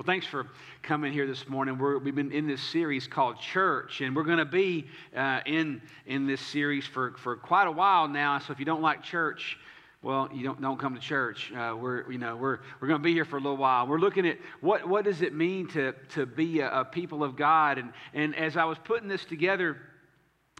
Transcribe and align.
Well, 0.00 0.06
thanks 0.06 0.26
for 0.26 0.46
coming 0.80 1.12
here 1.12 1.26
this 1.26 1.46
morning. 1.46 1.76
we 1.76 2.06
have 2.06 2.14
been 2.14 2.32
in 2.32 2.46
this 2.46 2.62
series 2.62 3.06
called 3.06 3.38
Church, 3.38 4.00
and 4.00 4.16
we're 4.16 4.22
going 4.22 4.38
to 4.38 4.46
be 4.46 4.86
uh, 5.14 5.40
in, 5.44 5.82
in 6.06 6.26
this 6.26 6.40
series 6.40 6.86
for, 6.86 7.12
for 7.18 7.36
quite 7.36 7.66
a 7.66 7.70
while 7.70 8.08
now. 8.08 8.38
So 8.38 8.54
if 8.54 8.58
you 8.58 8.64
don't 8.64 8.80
like 8.80 9.02
church, 9.02 9.58
well, 10.00 10.30
you 10.32 10.42
don't, 10.42 10.58
don't 10.58 10.80
come 10.80 10.94
to 10.94 11.00
church. 11.02 11.52
Uh, 11.52 11.76
we're, 11.78 12.10
you 12.10 12.16
know, 12.16 12.34
we're, 12.34 12.60
we're 12.80 12.88
going 12.88 12.98
to 12.98 13.04
be 13.04 13.12
here 13.12 13.26
for 13.26 13.36
a 13.36 13.40
little 13.40 13.58
while. 13.58 13.86
We're 13.86 13.98
looking 13.98 14.26
at 14.26 14.38
what, 14.62 14.88
what 14.88 15.04
does 15.04 15.20
it 15.20 15.34
mean 15.34 15.68
to, 15.72 15.92
to 16.14 16.24
be 16.24 16.60
a, 16.60 16.80
a 16.80 16.84
people 16.86 17.22
of 17.22 17.36
God. 17.36 17.76
And, 17.76 17.92
and 18.14 18.34
as 18.36 18.56
I 18.56 18.64
was 18.64 18.78
putting 18.82 19.06
this 19.06 19.26
together 19.26 19.76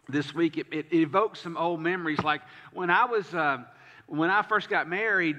this 0.07 0.35
week, 0.35 0.59
it, 0.59 0.67
it, 0.71 0.85
it 0.91 0.99
evoked 0.99 1.39
some 1.39 1.57
old 1.57 1.81
memories. 1.81 2.19
Like 2.19 2.41
when 2.73 2.91
I 2.91 3.05
was, 3.05 3.33
uh, 3.33 3.63
when 4.05 4.29
I 4.29 4.43
first 4.43 4.69
got 4.69 4.87
married, 4.87 5.37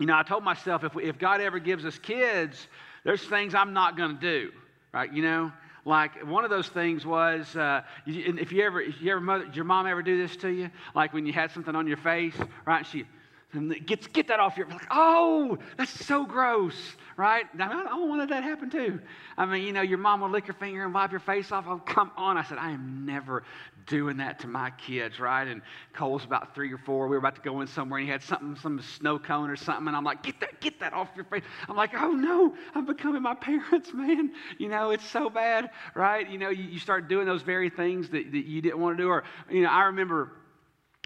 you 0.00 0.06
know, 0.06 0.16
I 0.16 0.24
told 0.24 0.42
myself 0.42 0.82
if, 0.82 0.96
if 0.96 1.18
God 1.20 1.40
ever 1.40 1.60
gives 1.60 1.84
us 1.84 2.00
kids, 2.00 2.66
there's 3.06 3.22
things 3.22 3.54
I'm 3.54 3.72
not 3.72 3.96
going 3.96 4.16
to 4.16 4.20
do, 4.20 4.50
right? 4.92 5.10
You 5.12 5.22
know, 5.22 5.52
like 5.84 6.26
one 6.26 6.42
of 6.42 6.50
those 6.50 6.66
things 6.66 7.06
was 7.06 7.54
uh, 7.54 7.82
if 8.04 8.50
you 8.50 8.64
ever, 8.64 8.80
if 8.80 9.00
you 9.00 9.12
ever 9.12 9.20
mother, 9.20 9.44
did 9.44 9.54
your 9.54 9.64
mom 9.64 9.86
ever 9.86 10.02
do 10.02 10.20
this 10.20 10.36
to 10.38 10.48
you? 10.48 10.70
Like 10.92 11.14
when 11.14 11.24
you 11.24 11.32
had 11.32 11.52
something 11.52 11.76
on 11.76 11.86
your 11.86 11.98
face, 11.98 12.34
right? 12.66 12.84
She 12.84 13.04
get, 13.86 14.12
get 14.12 14.28
that 14.28 14.40
off 14.40 14.56
your, 14.56 14.68
like, 14.68 14.86
oh, 14.90 15.58
that's 15.76 16.04
so 16.06 16.24
gross 16.24 16.74
right? 17.16 17.46
I, 17.54 17.68
don't 17.68 18.08
want 18.08 18.28
that 18.28 18.36
to 18.36 18.42
happen 18.42 18.70
too. 18.70 19.00
I 19.38 19.46
mean, 19.46 19.62
you 19.62 19.72
know, 19.72 19.80
your 19.80 19.98
mom 19.98 20.20
will 20.20 20.28
lick 20.28 20.46
your 20.46 20.54
finger 20.54 20.84
and 20.84 20.92
wipe 20.92 21.10
your 21.10 21.20
face 21.20 21.50
off. 21.50 21.64
Oh, 21.66 21.78
come 21.78 22.10
on. 22.16 22.36
I 22.36 22.44
said, 22.44 22.58
I 22.58 22.72
am 22.72 23.06
never 23.06 23.42
doing 23.86 24.18
that 24.18 24.40
to 24.40 24.48
my 24.48 24.70
kids, 24.72 25.18
right? 25.18 25.46
And 25.46 25.62
Cole's 25.94 26.24
about 26.24 26.54
three 26.54 26.72
or 26.72 26.78
four. 26.78 27.06
We 27.06 27.12
were 27.12 27.18
about 27.18 27.36
to 27.36 27.40
go 27.40 27.60
in 27.62 27.66
somewhere 27.68 27.98
and 27.98 28.06
he 28.06 28.12
had 28.12 28.22
something, 28.22 28.56
some 28.56 28.80
snow 28.82 29.18
cone 29.18 29.48
or 29.48 29.56
something. 29.56 29.86
And 29.86 29.96
I'm 29.96 30.04
like, 30.04 30.22
get 30.22 30.40
that, 30.40 30.60
get 30.60 30.78
that 30.80 30.92
off 30.92 31.08
your 31.16 31.24
face. 31.24 31.42
I'm 31.68 31.76
like, 31.76 31.94
oh 31.94 32.10
no, 32.10 32.54
I'm 32.74 32.84
becoming 32.84 33.22
my 33.22 33.34
parents, 33.40 33.92
man. 33.94 34.32
You 34.58 34.68
know, 34.68 34.90
it's 34.90 35.08
so 35.08 35.30
bad, 35.30 35.70
right? 35.94 36.28
You 36.28 36.38
know, 36.38 36.50
you, 36.50 36.64
you 36.64 36.78
start 36.78 37.08
doing 37.08 37.26
those 37.26 37.42
very 37.42 37.70
things 37.70 38.10
that, 38.10 38.30
that 38.30 38.44
you 38.44 38.60
didn't 38.60 38.78
want 38.78 38.98
to 38.98 39.02
do. 39.02 39.08
Or, 39.08 39.24
you 39.50 39.62
know, 39.62 39.70
I 39.70 39.84
remember 39.84 40.32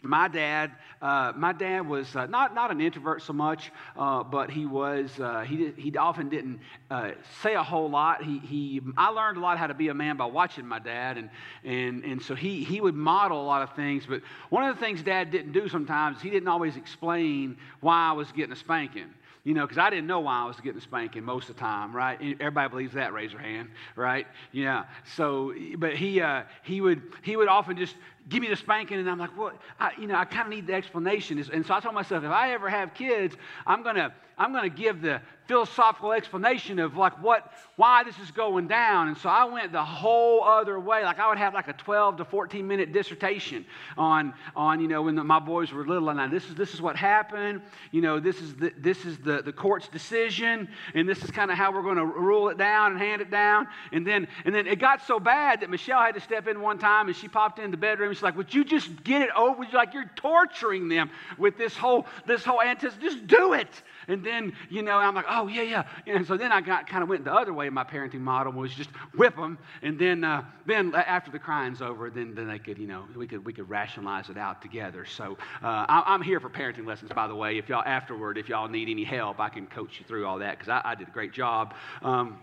my 0.03 0.29
dad, 0.29 0.73
uh, 1.03 1.33
my 1.37 1.53
dad 1.53 1.87
was 1.87 2.15
uh, 2.17 2.27
not, 2.27 2.55
not 2.55 2.71
an 2.71 2.81
introvert 2.81 3.23
so 3.23 3.33
much, 3.33 3.71
uh, 3.97 4.23
but 4.23 4.51
he 4.51 4.67
was, 4.67 5.19
uh, 5.21 5.41
he, 5.41 5.73
he 5.77 5.97
often 5.97 6.29
didn't 6.29 6.61
uh, 6.91 7.13
say 7.43 7.55
a 7.55 7.63
whole 7.63 7.91
lot. 7.91 8.23
He, 8.23 8.39
he, 8.39 8.81
I 8.97 9.09
learned 9.09 9.37
a 9.37 9.41
lot 9.41 9.59
how 9.59 9.67
to 9.67 9.75
be 9.75 9.89
a 9.89 9.95
man 9.95 10.17
by 10.17 10.27
watching 10.27 10.67
my 10.67 10.79
dad, 10.79 11.19
and, 11.19 11.31
and, 11.65 12.05
and 12.05 12.23
so 12.23 12.35
he, 12.35 12.65
he 12.65 12.81
would 12.81 12.95
model 12.95 13.41
a 13.41 13.47
lot 13.47 13.63
of 13.63 13.75
things. 13.77 14.07
But 14.07 14.23
one 14.49 14.69
of 14.69 14.75
the 14.77 14.81
things 14.81 15.03
dad 15.03 15.31
didn't 15.31 15.53
do 15.53 15.69
sometimes, 15.69 16.21
he 16.21 16.31
didn't 16.31 16.49
always 16.49 16.77
explain 16.77 17.57
why 17.81 18.09
I 18.09 18.13
was 18.13 18.31
getting 18.33 18.53
a 18.53 18.57
spanking. 18.57 19.07
You 19.43 19.55
know, 19.55 19.63
because 19.63 19.79
I 19.79 19.89
didn't 19.89 20.07
know 20.07 20.21
why 20.21 20.43
I 20.43 20.45
was 20.45 20.57
getting 20.61 20.77
a 20.77 20.83
spanking 20.83 21.25
most 21.25 21.49
of 21.49 21.57
the 21.57 21.61
time, 21.61 21.97
right? 21.97 22.21
Everybody 22.21 22.69
believes 22.69 22.93
that. 22.93 23.15
Raise 23.15 23.33
your 23.33 23.41
hand, 23.41 23.71
right? 23.97 24.27
Yeah. 24.53 24.85
So, 25.17 25.55
but 25.79 25.97
he 25.97 26.21
uh, 26.21 26.43
he 26.63 26.83
would 26.83 27.01
he 27.23 27.39
would 27.39 27.49
often 27.49 27.79
just 27.79 27.97
give 28.31 28.41
me 28.41 28.49
the 28.49 28.57
spanking, 28.57 28.99
and 28.99 29.11
I'm 29.11 29.19
like, 29.19 29.37
what? 29.37 29.57
Well, 29.79 29.91
you 29.99 30.07
know, 30.07 30.15
I 30.15 30.25
kind 30.25 30.47
of 30.47 30.51
need 30.51 30.67
the 30.67 30.75
explanation. 30.75 31.45
And 31.53 31.67
so 31.67 31.75
I 31.75 31.81
told 31.81 31.95
myself, 31.95 32.25
if 32.25 32.31
I 32.31 32.53
ever 32.53 32.71
have 32.71 32.95
kids, 32.95 33.37
I'm 33.67 33.83
gonna 33.83 34.15
I'm 34.39 34.53
gonna 34.53 34.71
give 34.71 35.03
the 35.03 35.21
philosophical 35.51 36.13
explanation 36.13 36.79
of 36.79 36.97
like 36.97 37.21
what 37.21 37.53
why 37.75 38.05
this 38.05 38.17
is 38.21 38.31
going 38.31 38.69
down 38.69 39.09
and 39.09 39.19
so 39.19 39.29
i 39.29 39.45
went 39.45 39.73
the 39.73 39.85
whole 39.85 40.45
other 40.45 40.79
way 40.79 41.03
like 41.03 41.19
i 41.19 41.29
would 41.29 41.39
have 41.39 41.53
like 41.53 41.67
a 41.67 41.73
12 41.73 42.19
to 42.19 42.25
14 42.25 42.65
minute 42.65 42.93
dissertation 42.93 43.67
on 43.99 44.33
on 44.55 44.81
you 44.81 44.87
know 44.87 45.03
when 45.03 45.17
the, 45.17 45.25
my 45.25 45.41
boys 45.41 45.73
were 45.73 45.85
little 45.85 46.09
and 46.09 46.21
I, 46.21 46.29
this 46.29 46.49
is 46.49 46.55
this 46.55 46.73
is 46.73 46.81
what 46.81 46.95
happened 46.95 47.63
you 47.91 48.01
know 48.01 48.21
this 48.21 48.41
is 48.41 48.55
the, 48.55 48.73
this 48.79 49.05
is 49.05 49.19
the, 49.19 49.43
the 49.43 49.53
court's 49.53 49.89
decision 49.89 50.69
and 50.95 51.09
this 51.09 51.25
is 51.25 51.33
kind 51.33 51.51
of 51.51 51.57
how 51.57 51.73
we're 51.73 51.83
going 51.83 51.97
to 51.97 52.07
rule 52.07 52.49
it 52.51 52.57
down 52.57 52.93
and 52.93 53.01
hand 53.01 53.21
it 53.21 53.31
down 53.33 53.67
and 53.91 54.07
then 54.07 54.29
and 54.45 54.55
then 54.55 54.69
it 54.69 54.79
got 54.79 55.05
so 55.05 55.19
bad 55.19 55.63
that 55.63 55.71
michelle 55.71 56.01
had 56.01 56.15
to 56.15 56.21
step 56.21 56.47
in 56.47 56.61
one 56.61 56.79
time 56.79 57.09
and 57.09 57.17
she 57.17 57.27
popped 57.27 57.59
in 57.59 57.73
the 57.73 57.77
bedroom 57.77 58.15
like 58.23 58.37
would 58.37 58.53
you 58.53 58.65
just 58.65 59.03
get 59.05 59.23
it 59.23 59.31
over 59.37 59.65
like 59.73 59.95
you're 59.95 60.11
torturing 60.17 60.89
them 60.89 61.11
with 61.39 61.57
this 61.57 61.77
whole 61.77 62.07
this 62.27 62.45
whole 62.45 62.61
antis 62.61 62.95
just 63.01 63.27
do 63.27 63.53
it 63.53 63.83
and 64.11 64.25
then, 64.25 64.55
you 64.69 64.83
know, 64.83 64.97
I'm 64.97 65.15
like, 65.15 65.27
oh, 65.29 65.47
yeah, 65.47 65.63
yeah. 65.63 65.85
And 66.07 66.27
so 66.27 66.37
then 66.37 66.51
I 66.51 66.61
got 66.61 66.89
kind 66.89 67.03
of 67.03 67.09
went 67.09 67.25
the 67.25 67.33
other 67.33 67.53
way. 67.53 67.71
My 67.71 67.85
parenting 67.85 68.21
model 68.21 68.53
was 68.53 68.75
just 68.75 68.91
whip 69.15 69.37
them. 69.37 69.57
And 69.83 69.99
then, 69.99 70.25
uh, 70.25 70.43
then 70.67 70.93
after 70.95 71.31
the 71.31 71.39
crying's 71.39 71.81
over, 71.81 72.11
then, 72.11 72.35
then 72.35 72.49
they 72.49 72.59
could, 72.59 72.77
you 72.77 72.89
know, 72.89 73.05
we 73.15 73.29
could, 73.29 73.45
we 73.45 73.53
could 73.53 73.69
rationalize 73.69 74.29
it 74.29 74.37
out 74.37 74.63
together. 74.63 75.05
So 75.05 75.39
uh, 75.63 75.87
I, 75.89 76.15
am 76.15 76.23
here 76.23 76.41
for 76.41 76.51
parenting 76.51 76.87
lessons, 76.87 77.13
by 77.15 77.29
the 77.29 77.37
way. 77.37 77.57
If 77.57 77.69
y'all 77.69 77.85
afterward, 77.85 78.37
if 78.37 78.49
y'all 78.49 78.69
need 78.69 78.89
any 78.89 79.05
help, 79.05 79.39
I 79.39 79.49
can 79.49 79.69
coach 79.69 80.01
you 80.01 80.05
through 80.07 80.27
all 80.27 80.41
that 80.41 80.59
because 80.59 80.69
I, 80.69 80.83
I, 80.85 80.95
did 80.97 81.07
a 81.07 81.13
great 81.13 81.33
job. 81.33 81.75
Um, 82.03 82.41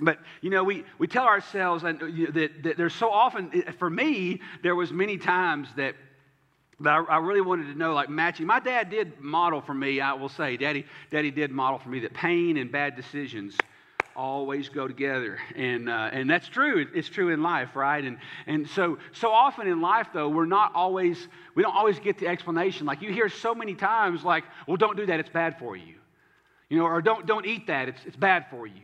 but 0.00 0.18
you 0.40 0.50
know 0.50 0.64
we, 0.64 0.84
we 0.98 1.06
tell 1.06 1.24
ourselves 1.24 1.82
that, 1.82 1.98
that 2.00 2.76
there's 2.76 2.94
so 2.94 3.10
often 3.10 3.62
for 3.78 3.88
me 3.88 4.40
there 4.62 4.74
was 4.74 4.92
many 4.92 5.18
times 5.18 5.68
that 5.76 5.94
I, 6.84 7.04
I, 7.08 7.18
really 7.18 7.40
wanted 7.40 7.72
to 7.72 7.78
know, 7.78 7.94
like 7.94 8.08
matching. 8.08 8.46
My 8.46 8.60
dad 8.60 8.90
did 8.90 9.20
model 9.20 9.60
for 9.60 9.74
me, 9.74 10.00
I 10.00 10.12
will 10.14 10.28
say, 10.28 10.56
Daddy, 10.56 10.86
Daddy 11.10 11.30
did 11.30 11.50
model 11.50 11.78
for 11.78 11.88
me 11.88 12.00
that 12.00 12.14
pain 12.14 12.56
and 12.56 12.70
bad 12.70 12.96
decisions 12.96 13.56
always 14.16 14.68
go 14.68 14.86
together. 14.86 15.38
And, 15.56 15.88
uh, 15.88 16.10
and 16.12 16.28
that's 16.28 16.48
true. 16.48 16.86
It's 16.94 17.08
true 17.08 17.30
in 17.30 17.42
life, 17.42 17.74
right? 17.74 18.04
And, 18.04 18.18
and 18.46 18.68
so, 18.68 18.98
so 19.12 19.30
often 19.30 19.66
in 19.66 19.80
life, 19.80 20.08
though, 20.12 20.28
we're 20.28 20.46
not 20.46 20.72
always, 20.74 21.28
we 21.54 21.62
don't 21.62 21.74
always 21.74 21.98
get 21.98 22.18
the 22.18 22.28
explanation. 22.28 22.86
Like 22.86 23.02
you 23.02 23.12
hear 23.12 23.28
so 23.28 23.54
many 23.54 23.74
times, 23.74 24.24
like, 24.24 24.44
well, 24.66 24.76
don't 24.76 24.96
do 24.96 25.06
that, 25.06 25.20
it's 25.20 25.30
bad 25.30 25.58
for 25.58 25.76
you. 25.76 25.94
You 26.68 26.78
know, 26.78 26.84
or 26.84 27.02
don't, 27.02 27.26
don't 27.26 27.46
eat 27.46 27.66
that, 27.66 27.88
it's, 27.88 28.00
it's 28.06 28.16
bad 28.16 28.46
for 28.50 28.66
you. 28.66 28.82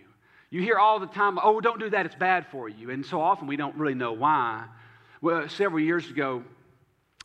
You 0.51 0.61
hear 0.63 0.79
all 0.79 0.99
the 0.99 1.07
time, 1.07 1.39
oh, 1.43 1.61
don't 1.61 1.79
do 1.79 1.91
that, 1.91 2.07
it's 2.07 2.15
bad 2.15 2.47
for 2.51 2.69
you. 2.69 2.91
And 2.91 3.07
so 3.07 3.21
often 3.21 3.47
we 3.47 3.57
don't 3.57 3.77
really 3.77 3.95
know 3.95 4.13
why. 4.13 4.65
Well, 5.23 5.49
several 5.49 5.81
years 5.81 6.11
ago, 6.11 6.43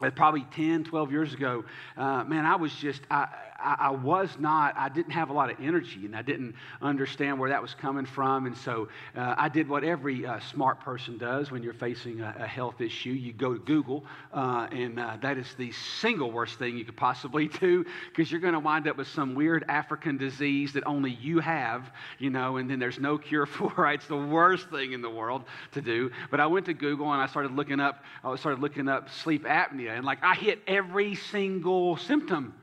uh, 0.01 0.11
probably 0.11 0.45
10, 0.51 0.83
12 0.83 1.11
years 1.11 1.33
ago, 1.33 1.65
uh, 1.97 2.23
man, 2.25 2.45
I 2.45 2.55
was 2.55 2.73
just, 2.75 3.01
I, 3.09 3.27
I, 3.59 3.75
I, 3.79 3.89
was 3.91 4.29
not, 4.39 4.75
I 4.77 4.89
didn't 4.89 5.11
have 5.11 5.29
a 5.29 5.33
lot 5.33 5.49
of 5.49 5.59
energy 5.59 6.05
and 6.05 6.15
I 6.15 6.21
didn't 6.21 6.55
understand 6.81 7.39
where 7.39 7.49
that 7.49 7.61
was 7.61 7.73
coming 7.73 8.05
from. 8.05 8.45
And 8.45 8.57
so 8.57 8.89
uh, 9.15 9.35
I 9.37 9.49
did 9.49 9.69
what 9.69 9.83
every 9.83 10.25
uh, 10.25 10.39
smart 10.39 10.81
person 10.81 11.17
does 11.17 11.51
when 11.51 11.63
you're 11.63 11.73
facing 11.73 12.21
a, 12.21 12.35
a 12.39 12.47
health 12.47 12.81
issue. 12.81 13.11
You 13.11 13.33
go 13.33 13.53
to 13.53 13.59
Google, 13.59 14.05
uh, 14.33 14.67
and 14.71 14.99
uh, 14.99 15.17
that 15.21 15.37
is 15.37 15.53
the 15.57 15.71
single 15.71 16.31
worst 16.31 16.59
thing 16.59 16.77
you 16.77 16.85
could 16.85 16.97
possibly 16.97 17.47
do 17.59 17.85
because 18.09 18.31
you're 18.31 18.41
going 18.41 18.53
to 18.53 18.59
wind 18.59 18.87
up 18.87 18.97
with 18.97 19.07
some 19.07 19.35
weird 19.35 19.65
African 19.69 20.17
disease 20.17 20.73
that 20.73 20.83
only 20.85 21.11
you 21.11 21.39
have, 21.39 21.91
you 22.19 22.29
know, 22.29 22.57
and 22.57 22.69
then 22.69 22.79
there's 22.79 22.99
no 22.99 23.17
cure 23.17 23.45
for 23.45 23.89
it. 23.89 23.95
It's 23.95 24.07
the 24.07 24.17
worst 24.17 24.69
thing 24.69 24.93
in 24.93 25.01
the 25.01 25.09
world 25.09 25.43
to 25.71 25.81
do. 25.81 26.11
But 26.29 26.39
I 26.39 26.47
went 26.47 26.65
to 26.65 26.73
Google 26.73 27.11
and 27.11 27.21
I 27.21 27.27
started 27.27 27.53
looking 27.53 27.79
up, 27.79 28.03
I 28.23 28.35
started 28.35 28.61
looking 28.61 28.89
up 28.89 29.09
sleep 29.09 29.45
apnea, 29.45 29.91
and 29.91 30.05
like 30.05 30.23
I 30.23 30.35
hit 30.35 30.61
every 30.67 31.15
single 31.15 31.97
symptom 31.97 32.53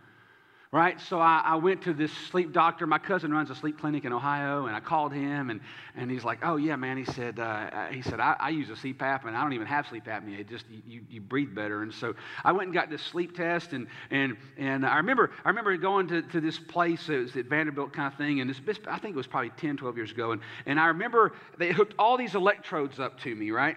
right? 0.72 0.98
So 1.02 1.20
I, 1.20 1.42
I, 1.44 1.56
went 1.56 1.82
to 1.82 1.92
this 1.92 2.10
sleep 2.30 2.52
doctor. 2.52 2.86
My 2.86 2.98
cousin 2.98 3.30
runs 3.30 3.50
a 3.50 3.54
sleep 3.54 3.78
clinic 3.78 4.06
in 4.06 4.12
Ohio, 4.12 4.66
and 4.66 4.74
I 4.74 4.80
called 4.80 5.12
him, 5.12 5.50
and, 5.50 5.60
and 5.94 6.10
he's 6.10 6.24
like, 6.24 6.38
"Oh 6.42 6.56
yeah, 6.56 6.76
man." 6.76 6.96
He 6.96 7.04
said, 7.04 7.38
uh, 7.38 7.88
"He 7.88 8.00
said 8.00 8.20
I, 8.20 8.36
I, 8.40 8.48
use 8.48 8.70
a 8.70 8.72
CPAP, 8.72 9.26
and 9.26 9.36
I 9.36 9.42
don't 9.42 9.52
even 9.52 9.66
have 9.66 9.86
sleep 9.86 10.06
apnea. 10.06 10.40
It 10.40 10.48
just 10.48 10.64
you, 10.86 11.02
you 11.10 11.20
breathe 11.20 11.54
better." 11.54 11.82
And 11.82 11.92
so 11.92 12.14
I 12.42 12.52
went 12.52 12.68
and 12.68 12.74
got 12.74 12.88
this 12.88 13.02
sleep 13.02 13.36
test, 13.36 13.74
and 13.74 13.86
and 14.10 14.36
and 14.56 14.86
I 14.86 14.96
remember 14.96 15.30
I 15.44 15.50
remember 15.50 15.76
going 15.76 16.08
to, 16.08 16.22
to 16.22 16.40
this 16.40 16.58
place. 16.58 17.08
It 17.10 17.18
was 17.18 17.36
at 17.36 17.46
Vanderbilt 17.46 17.92
kind 17.92 18.10
of 18.10 18.18
thing, 18.18 18.40
and 18.40 18.48
this 18.48 18.78
I 18.88 18.98
think 18.98 19.14
it 19.14 19.18
was 19.18 19.26
probably 19.26 19.50
10, 19.50 19.76
12 19.76 19.96
years 19.96 20.10
ago, 20.10 20.32
and 20.32 20.40
and 20.64 20.80
I 20.80 20.86
remember 20.86 21.32
they 21.58 21.72
hooked 21.72 21.94
all 21.98 22.16
these 22.16 22.34
electrodes 22.34 22.98
up 22.98 23.20
to 23.20 23.34
me, 23.34 23.50
right? 23.50 23.76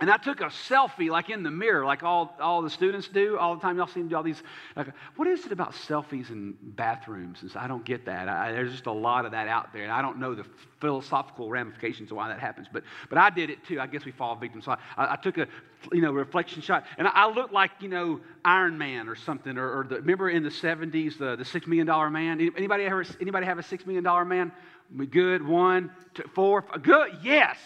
And 0.00 0.10
I 0.10 0.16
took 0.16 0.40
a 0.40 0.46
selfie, 0.46 1.10
like 1.10 1.30
in 1.30 1.42
the 1.42 1.50
mirror, 1.50 1.84
like 1.84 2.02
all, 2.02 2.34
all 2.40 2.62
the 2.62 2.70
students 2.70 3.06
do 3.08 3.38
all 3.38 3.54
the 3.54 3.60
time. 3.60 3.76
Y'all 3.76 3.86
seem 3.86 4.04
to 4.04 4.08
do 4.08 4.16
all 4.16 4.22
these. 4.22 4.42
Like, 4.74 4.88
what 5.16 5.28
is 5.28 5.44
it 5.46 5.52
about 5.52 5.74
selfies 5.74 6.30
in 6.30 6.56
bathrooms? 6.60 7.44
I 7.54 7.68
don't 7.68 7.84
get 7.84 8.06
that. 8.06 8.26
I, 8.28 8.50
there's 8.52 8.72
just 8.72 8.86
a 8.86 8.92
lot 8.92 9.26
of 9.26 9.32
that 9.32 9.48
out 9.48 9.72
there. 9.72 9.84
And 9.84 9.92
I 9.92 10.02
don't 10.02 10.18
know 10.18 10.34
the 10.34 10.44
philosophical 10.80 11.50
ramifications 11.50 12.10
of 12.10 12.16
why 12.16 12.28
that 12.28 12.40
happens. 12.40 12.66
But, 12.72 12.84
but 13.10 13.18
I 13.18 13.30
did 13.30 13.50
it 13.50 13.64
too. 13.64 13.78
I 13.78 13.86
guess 13.86 14.04
we 14.04 14.12
fall 14.12 14.34
victim. 14.34 14.62
So 14.62 14.72
I, 14.72 14.78
I 14.96 15.16
took 15.16 15.38
a 15.38 15.46
you 15.92 16.00
know, 16.00 16.12
reflection 16.12 16.62
shot. 16.62 16.84
And 16.96 17.06
I, 17.06 17.10
I 17.10 17.30
looked 17.30 17.52
like, 17.52 17.70
you 17.80 17.88
know, 17.88 18.20
Iron 18.44 18.78
Man 18.78 19.08
or 19.08 19.14
something. 19.14 19.56
Or, 19.58 19.80
or 19.80 19.84
the, 19.84 19.96
remember 19.96 20.30
in 20.30 20.42
the 20.42 20.48
70s, 20.48 21.18
the, 21.18 21.36
the 21.36 21.44
$6 21.44 21.66
million 21.66 21.86
man? 22.12 22.40
Anybody, 22.56 22.84
ever, 22.84 23.04
anybody 23.20 23.46
have 23.46 23.58
a 23.58 23.62
$6 23.62 23.86
million 23.86 24.28
man? 24.28 24.52
Good. 25.10 25.46
One, 25.46 25.90
two, 26.14 26.24
four. 26.34 26.64
Good. 26.82 27.18
Yes. 27.22 27.58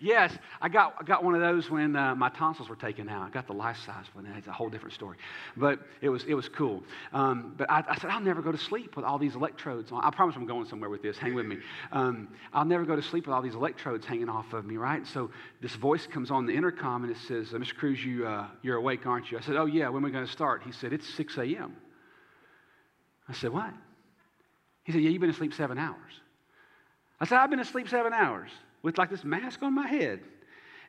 Yes, 0.00 0.32
I 0.60 0.68
got, 0.68 0.94
I 1.00 1.04
got 1.04 1.24
one 1.24 1.34
of 1.34 1.40
those 1.40 1.70
when 1.70 1.96
uh, 1.96 2.14
my 2.14 2.28
tonsils 2.28 2.68
were 2.68 2.76
taken 2.76 3.08
out. 3.08 3.26
I 3.26 3.30
got 3.30 3.46
the 3.46 3.52
life 3.52 3.76
size 3.84 4.06
one. 4.12 4.26
It's 4.26 4.46
a 4.46 4.52
whole 4.52 4.68
different 4.68 4.94
story. 4.94 5.16
But 5.56 5.80
it 6.00 6.08
was, 6.08 6.24
it 6.24 6.34
was 6.34 6.48
cool. 6.48 6.84
Um, 7.12 7.54
but 7.56 7.70
I, 7.70 7.84
I, 7.88 7.98
said, 7.98 8.10
I'll 8.10 8.20
never 8.20 8.40
go 8.40 8.52
to 8.52 8.58
sleep 8.58 8.94
with 8.96 9.04
all 9.04 9.18
these 9.18 9.34
electrodes. 9.34 9.90
I 9.92 10.10
promise 10.10 10.36
I'm 10.36 10.46
going 10.46 10.66
somewhere 10.66 10.90
with 10.90 11.02
this. 11.02 11.18
Hang 11.18 11.34
with 11.34 11.46
me. 11.46 11.58
Um, 11.90 12.28
I'll 12.52 12.64
never 12.64 12.84
go 12.84 12.94
to 12.94 13.02
sleep 13.02 13.26
with 13.26 13.34
all 13.34 13.42
these 13.42 13.54
electrodes 13.54 14.06
hanging 14.06 14.28
off 14.28 14.52
of 14.52 14.64
me, 14.64 14.76
right? 14.76 15.06
So 15.06 15.30
this 15.60 15.74
voice 15.74 16.06
comes 16.06 16.30
on 16.30 16.46
the 16.46 16.54
intercom 16.54 17.02
and 17.02 17.10
it 17.10 17.18
says, 17.26 17.48
Mr. 17.48 17.74
Cruz, 17.74 18.04
you, 18.04 18.26
uh, 18.26 18.46
you're 18.62 18.76
awake, 18.76 19.04
aren't 19.06 19.30
you? 19.32 19.38
I 19.38 19.40
said, 19.40 19.56
Oh, 19.56 19.66
yeah, 19.66 19.88
when 19.88 20.04
are 20.04 20.06
we 20.06 20.12
going 20.12 20.26
to 20.26 20.32
start? 20.32 20.62
He 20.64 20.72
said, 20.72 20.92
It's 20.92 21.08
6 21.14 21.36
a.m. 21.38 21.76
I 23.28 23.32
said, 23.32 23.52
What? 23.52 23.72
He 24.84 24.92
said, 24.92 25.02
Yeah, 25.02 25.10
you've 25.10 25.20
been 25.20 25.30
asleep 25.30 25.54
seven 25.54 25.76
hours. 25.76 26.20
I 27.20 27.26
said, 27.26 27.38
I've 27.38 27.50
been 27.50 27.58
asleep 27.58 27.88
seven 27.88 28.12
hours 28.12 28.50
with 28.82 28.98
like 28.98 29.10
this 29.10 29.24
mask 29.24 29.62
on 29.62 29.74
my 29.74 29.86
head. 29.86 30.20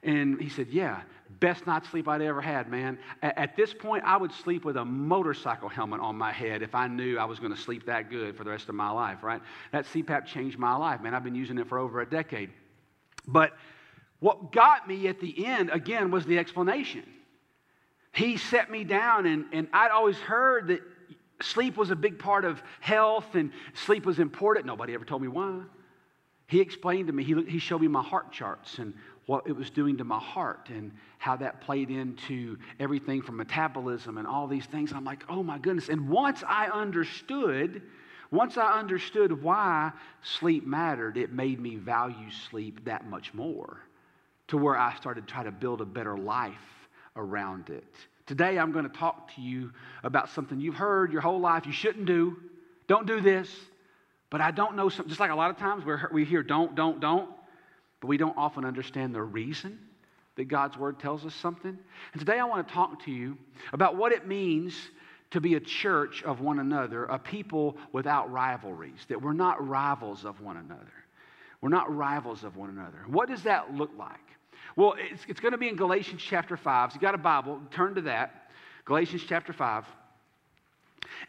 And 0.04 0.40
he 0.42 0.50
said, 0.50 0.68
Yeah, 0.70 1.02
best 1.40 1.68
night's 1.68 1.90
sleep 1.90 2.08
I'd 2.08 2.22
ever 2.22 2.42
had, 2.42 2.70
man. 2.70 2.98
At 3.22 3.56
this 3.56 3.74
point, 3.74 4.04
I 4.06 4.18
would 4.18 4.32
sleep 4.32 4.64
with 4.64 4.78
a 4.78 4.86
motorcycle 4.86 5.70
helmet 5.70 6.00
on 6.00 6.16
my 6.16 6.32
head 6.32 6.62
if 6.62 6.74
I 6.74 6.88
knew 6.88 7.18
I 7.18 7.26
was 7.26 7.40
going 7.40 7.54
to 7.54 7.60
sleep 7.60 7.86
that 7.86 8.10
good 8.10 8.36
for 8.36 8.44
the 8.44 8.50
rest 8.50 8.70
of 8.70 8.76
my 8.76 8.90
life, 8.90 9.24
right? 9.24 9.42
That 9.72 9.86
CPAP 9.86 10.26
changed 10.26 10.58
my 10.58 10.76
life, 10.76 11.02
man. 11.02 11.14
I've 11.14 11.24
been 11.24 11.36
using 11.36 11.58
it 11.58 11.68
for 11.68 11.78
over 11.78 12.02
a 12.02 12.10
decade. 12.10 12.52
But 13.28 13.52
what 14.20 14.52
got 14.52 14.88
me 14.88 15.08
at 15.08 15.20
the 15.20 15.46
end, 15.46 15.70
again, 15.70 16.12
was 16.12 16.26
the 16.26 16.38
explanation. 16.38 17.04
He 18.14 18.38
set 18.38 18.72
me 18.72 18.84
down, 18.84 19.26
and, 19.26 19.46
and 19.52 19.68
I'd 19.72 19.92
always 19.92 20.18
heard 20.18 20.68
that 20.68 20.82
sleep 21.42 21.78
was 21.78 21.92
a 21.92 21.96
big 21.96 22.20
part 22.20 22.44
of 22.46 22.62
health 22.80 23.36
and 23.36 23.52
sleep 23.74 24.06
was 24.06 24.20
important. 24.20 24.66
Nobody 24.66 24.94
ever 24.94 25.06
told 25.06 25.22
me 25.22 25.28
why. 25.28 25.62
He 26.50 26.60
explained 26.62 27.06
to 27.08 27.14
me, 27.14 27.24
he, 27.24 27.40
he 27.44 27.60
showed 27.60 27.80
me 27.80 27.88
my 27.88 28.02
heart 28.02 28.32
charts 28.32 28.80
and 28.80 28.96
what 29.28 29.46
it 29.46 29.56
was 29.56 29.70
doing 29.70 29.98
to 29.98 30.04
my 30.04 30.18
heart 30.18 30.70
and 30.70 30.92
how 31.20 31.36
that 31.36 31.62
played 31.62 31.92
into 31.92 32.58
everything 32.80 33.22
from 33.22 33.38
metabolism 33.38 34.18
and 34.18 34.26
all 34.26 34.48
these 34.48 34.66
things. 34.66 34.92
I'm 34.92 35.06
like, 35.06 35.24
oh 35.30 35.44
my 35.44 35.60
goodness. 35.60 35.90
And 35.90 36.10
once 36.10 36.44
I 36.48 36.66
understood, 36.66 37.84
once 38.32 38.58
I 38.58 38.80
understood 38.80 39.44
why 39.44 39.92
sleep 40.24 40.66
mattered, 40.66 41.18
it 41.18 41.32
made 41.32 41.60
me 41.60 41.76
value 41.76 42.32
sleep 42.50 42.84
that 42.86 43.08
much 43.08 43.32
more 43.36 43.78
to 44.48 44.58
where 44.58 44.76
I 44.76 44.96
started 44.96 45.28
to 45.28 45.32
try 45.32 45.44
to 45.44 45.52
build 45.52 45.82
a 45.82 45.86
better 45.86 46.18
life 46.18 46.90
around 47.16 47.70
it. 47.70 47.94
Today, 48.26 48.58
I'm 48.58 48.72
going 48.72 48.90
to 48.90 48.98
talk 48.98 49.36
to 49.36 49.42
you 49.42 49.72
about 50.02 50.30
something 50.30 50.60
you've 50.60 50.74
heard 50.74 51.12
your 51.12 51.22
whole 51.22 51.40
life 51.40 51.68
you 51.68 51.74
shouldn't 51.74 52.06
do. 52.06 52.38
Don't 52.88 53.06
do 53.06 53.22
this. 53.22 53.56
But 54.30 54.42
I 54.42 54.52
don't 54.52 54.76
know, 54.76 54.90
some, 54.90 55.08
just 55.08 55.20
like 55.20 55.32
a 55.32 55.36
lot 55.36 55.50
of 55.50 55.58
times 55.58 55.84
we 55.86 55.96
we 56.12 56.26
hear 56.26 56.44
don't, 56.44 56.76
don't, 56.76 57.00
don't, 57.00 57.30
but 58.00 58.08
we 58.08 58.18
don't 58.18 58.38
often 58.38 58.66
understand 58.66 59.16
the 59.16 59.22
reason 59.22 59.80
that 60.36 60.46
God's 60.48 60.78
word 60.78 61.00
tells 61.00 61.26
us 61.26 61.36
something. 61.36 61.78
And 62.14 62.20
today 62.20 62.40
I 62.40 62.46
want 62.46 62.68
to 62.68 62.74
talk 62.74 63.04
to 63.06 63.12
you 63.12 63.38
about 63.74 63.96
what 63.98 64.12
it 64.12 64.28
means 64.28 64.74
to 65.32 65.42
be 65.42 65.56
a 65.56 65.60
church 65.60 66.24
of 66.24 66.42
one 66.42 66.60
another, 66.60 67.06
a 67.06 67.20
people 67.20 67.78
without 67.92 68.32
rivalries, 68.32 69.06
that 69.10 69.22
we're 69.22 69.34
not 69.34 69.68
rivals 69.68 70.26
of 70.26 70.42
one 70.42 70.58
another. 70.58 70.94
We're 71.62 71.70
not 71.70 71.94
rivals 71.94 72.44
of 72.44 72.56
one 72.56 72.70
another. 72.70 73.04
What 73.08 73.30
does 73.30 73.44
that 73.44 73.74
look 73.74 73.92
like? 73.98 74.16
Well, 74.76 74.96
it's, 74.98 75.24
it's 75.28 75.40
going 75.40 75.52
to 75.52 75.58
be 75.58 75.68
in 75.68 75.76
Galatians 75.76 76.22
chapter 76.22 76.56
5. 76.56 76.92
So 76.92 76.96
you 76.96 77.02
got 77.02 77.16
a 77.16 77.20
Bible, 77.20 77.60
turn 77.72 77.96
to 77.96 78.02
that. 78.02 78.50
Galatians 78.86 79.24
chapter 79.28 79.54
5. 79.54 79.86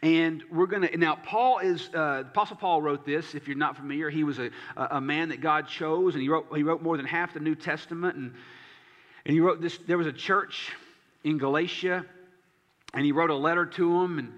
And 0.01 0.43
we're 0.51 0.65
going 0.65 0.87
to, 0.87 0.97
now, 0.97 1.15
Paul 1.15 1.59
is, 1.59 1.89
uh, 1.93 2.23
Apostle 2.27 2.55
Paul 2.55 2.81
wrote 2.81 3.05
this. 3.05 3.35
If 3.35 3.47
you're 3.47 3.57
not 3.57 3.77
familiar, 3.77 4.09
he 4.09 4.23
was 4.23 4.39
a, 4.39 4.49
a 4.75 5.01
man 5.01 5.29
that 5.29 5.41
God 5.41 5.67
chose, 5.67 6.15
and 6.15 6.21
he 6.21 6.29
wrote, 6.29 6.47
he 6.55 6.63
wrote 6.63 6.81
more 6.81 6.97
than 6.97 7.05
half 7.05 7.33
the 7.33 7.39
New 7.39 7.55
Testament. 7.55 8.15
And, 8.15 8.33
and 9.25 9.33
he 9.33 9.39
wrote 9.39 9.61
this, 9.61 9.77
there 9.87 9.97
was 9.97 10.07
a 10.07 10.13
church 10.13 10.71
in 11.23 11.37
Galatia, 11.37 12.05
and 12.93 13.05
he 13.05 13.11
wrote 13.11 13.29
a 13.29 13.35
letter 13.35 13.65
to 13.65 14.01
them. 14.01 14.19
And, 14.19 14.33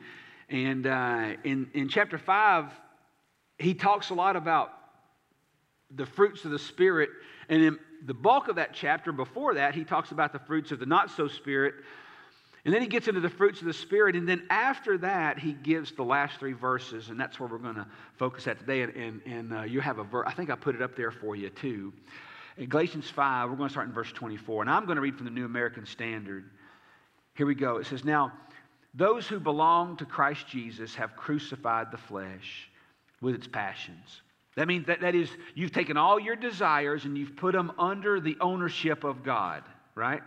and 0.50 0.88
uh, 0.88 1.38
in, 1.44 1.70
in 1.74 1.90
chapter 1.90 2.18
5, 2.18 2.72
he 3.58 3.74
talks 3.74 4.10
a 4.10 4.14
lot 4.14 4.36
about 4.36 4.72
the 5.96 6.06
fruits 6.06 6.44
of 6.46 6.52
the 6.52 6.60
Spirit. 6.60 7.10
And 7.50 7.62
in 7.64 7.80
the 8.06 8.14
bulk 8.14 8.48
of 8.48 8.56
that 8.58 8.74
chapter 8.74 9.12
before 9.12 9.56
that, 9.56 9.76
he 9.76 9.84
talks 9.84 10.12
about 10.12 10.34
the 10.34 10.40
fruits 10.40 10.72
of 10.72 10.80
the 10.80 10.86
not 10.86 11.10
so 11.12 11.28
Spirit. 11.28 11.76
And 12.66 12.74
then 12.74 12.82
he 12.82 12.88
gets 12.88 13.10
into 13.10 13.20
the 13.20 13.30
fruits 13.30 13.60
of 13.60 13.68
the 13.68 13.74
Spirit. 13.74 14.16
And 14.16 14.28
then 14.28 14.44
after 14.50 14.98
that, 15.00 15.38
he 15.38 15.52
gives 15.52 15.92
the 15.92 16.04
last 16.04 16.40
three 16.40 16.54
verses. 16.54 17.10
And 17.10 17.20
that's 17.20 17.40
where 17.40 17.50
we're 17.50 17.58
going 17.58 17.76
to 17.76 17.88
focus 18.18 18.48
at 18.48 18.60
today. 18.60 18.84
And, 18.84 18.96
and, 18.96 19.22
and 19.26 19.54
uh, 19.54 19.62
you 19.64 19.82
have 19.82 20.00
a 20.00 20.04
verse, 20.04 20.26
I 20.28 20.34
think 20.34 20.50
I 20.50 20.56
put 20.56 20.76
it 20.76 20.82
up 20.82 20.96
there 20.96 21.12
for 21.12 21.36
you 21.36 21.50
too. 21.50 21.92
In 22.58 22.70
Galatians 22.70 23.10
5, 23.10 23.50
we're 23.50 23.58
going 23.58 23.68
to 23.68 23.74
start 23.74 23.88
in 23.88 23.94
verse 23.94 24.12
24. 24.14 24.62
And 24.62 24.72
I'm 24.72 24.86
going 24.86 24.96
to 24.96 25.02
read 25.02 25.16
from 25.18 25.26
the 25.26 25.32
New 25.32 25.46
American 25.46 25.86
Standard. 25.86 26.50
Here 27.36 27.46
we 27.46 27.56
go. 27.56 27.78
It 27.78 27.88
says, 27.88 28.06
Now, 28.06 28.32
those 28.94 29.28
who 29.28 29.40
belong 29.40 29.98
to 29.98 30.06
Christ 30.06 30.48
Jesus 30.48 30.96
have 30.96 31.16
crucified 31.16 31.92
the 31.92 31.98
flesh 31.98 32.70
with 33.22 33.36
its 33.36 33.48
passions. 33.48 34.22
That 34.56 34.68
means 34.68 34.86
that, 34.86 35.02
that 35.02 35.16
is, 35.16 35.30
you've 35.56 35.72
taken 35.72 35.98
all 35.98 36.20
your 36.20 36.36
desires 36.36 37.06
and 37.06 37.18
you've 37.18 37.36
put 37.36 37.54
them 37.54 37.72
under 37.80 38.20
the 38.20 38.38
ownership 38.40 39.04
of 39.04 39.24
God, 39.24 39.64
right? 39.96 40.22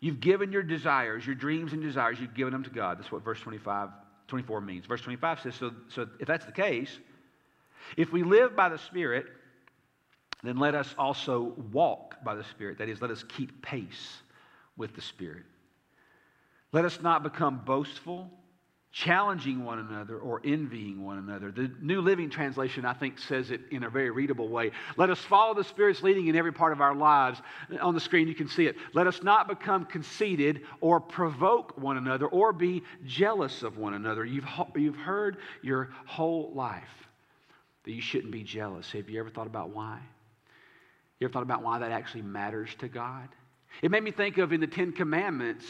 You've 0.00 0.20
given 0.20 0.52
your 0.52 0.62
desires, 0.62 1.26
your 1.26 1.34
dreams 1.34 1.72
and 1.72 1.82
desires, 1.82 2.18
you've 2.20 2.34
given 2.34 2.52
them 2.52 2.64
to 2.64 2.70
God. 2.70 2.98
That's 2.98 3.10
what 3.10 3.24
verse 3.24 3.40
25, 3.40 3.88
24 4.28 4.60
means. 4.60 4.86
Verse 4.86 5.00
25 5.00 5.40
says, 5.40 5.54
so, 5.54 5.72
so 5.88 6.06
if 6.20 6.26
that's 6.26 6.44
the 6.44 6.52
case, 6.52 6.98
if 7.96 8.12
we 8.12 8.22
live 8.22 8.54
by 8.54 8.68
the 8.68 8.78
Spirit, 8.78 9.26
then 10.42 10.58
let 10.58 10.74
us 10.74 10.94
also 10.98 11.54
walk 11.72 12.22
by 12.24 12.34
the 12.34 12.44
Spirit. 12.44 12.78
That 12.78 12.88
is, 12.88 13.00
let 13.00 13.10
us 13.10 13.24
keep 13.24 13.62
pace 13.62 14.18
with 14.76 14.94
the 14.94 15.00
Spirit. 15.00 15.44
Let 16.72 16.84
us 16.84 17.00
not 17.00 17.22
become 17.22 17.62
boastful 17.64 18.30
challenging 18.92 19.62
one 19.64 19.78
another 19.78 20.18
or 20.18 20.40
envying 20.44 21.04
one 21.04 21.18
another. 21.18 21.50
The 21.50 21.70
New 21.82 22.00
Living 22.00 22.30
Translation, 22.30 22.86
I 22.86 22.94
think, 22.94 23.18
says 23.18 23.50
it 23.50 23.60
in 23.70 23.84
a 23.84 23.90
very 23.90 24.10
readable 24.10 24.48
way. 24.48 24.70
Let 24.96 25.10
us 25.10 25.18
follow 25.20 25.54
the 25.54 25.64
Spirit's 25.64 26.02
leading 26.02 26.28
in 26.28 26.36
every 26.36 26.52
part 26.52 26.72
of 26.72 26.80
our 26.80 26.94
lives. 26.94 27.40
On 27.80 27.94
the 27.94 28.00
screen, 28.00 28.26
you 28.26 28.34
can 28.34 28.48
see 28.48 28.66
it. 28.66 28.76
Let 28.94 29.06
us 29.06 29.22
not 29.22 29.48
become 29.48 29.84
conceited 29.84 30.62
or 30.80 30.98
provoke 30.98 31.76
one 31.76 31.98
another 31.98 32.26
or 32.26 32.52
be 32.52 32.82
jealous 33.04 33.62
of 33.62 33.76
one 33.76 33.92
another. 33.92 34.24
You've, 34.24 34.46
you've 34.74 34.96
heard 34.96 35.38
your 35.62 35.90
whole 36.06 36.52
life 36.54 36.84
that 37.84 37.92
you 37.92 38.00
shouldn't 38.00 38.32
be 38.32 38.42
jealous. 38.42 38.90
Have 38.92 39.10
you 39.10 39.20
ever 39.20 39.30
thought 39.30 39.46
about 39.46 39.70
why? 39.70 40.00
You 41.20 41.26
ever 41.26 41.32
thought 41.32 41.42
about 41.42 41.62
why 41.62 41.78
that 41.80 41.92
actually 41.92 42.22
matters 42.22 42.70
to 42.78 42.88
God? 42.88 43.28
It 43.82 43.90
made 43.90 44.02
me 44.02 44.10
think 44.10 44.38
of 44.38 44.52
in 44.52 44.60
the 44.60 44.66
Ten 44.66 44.92
Commandments 44.92 45.66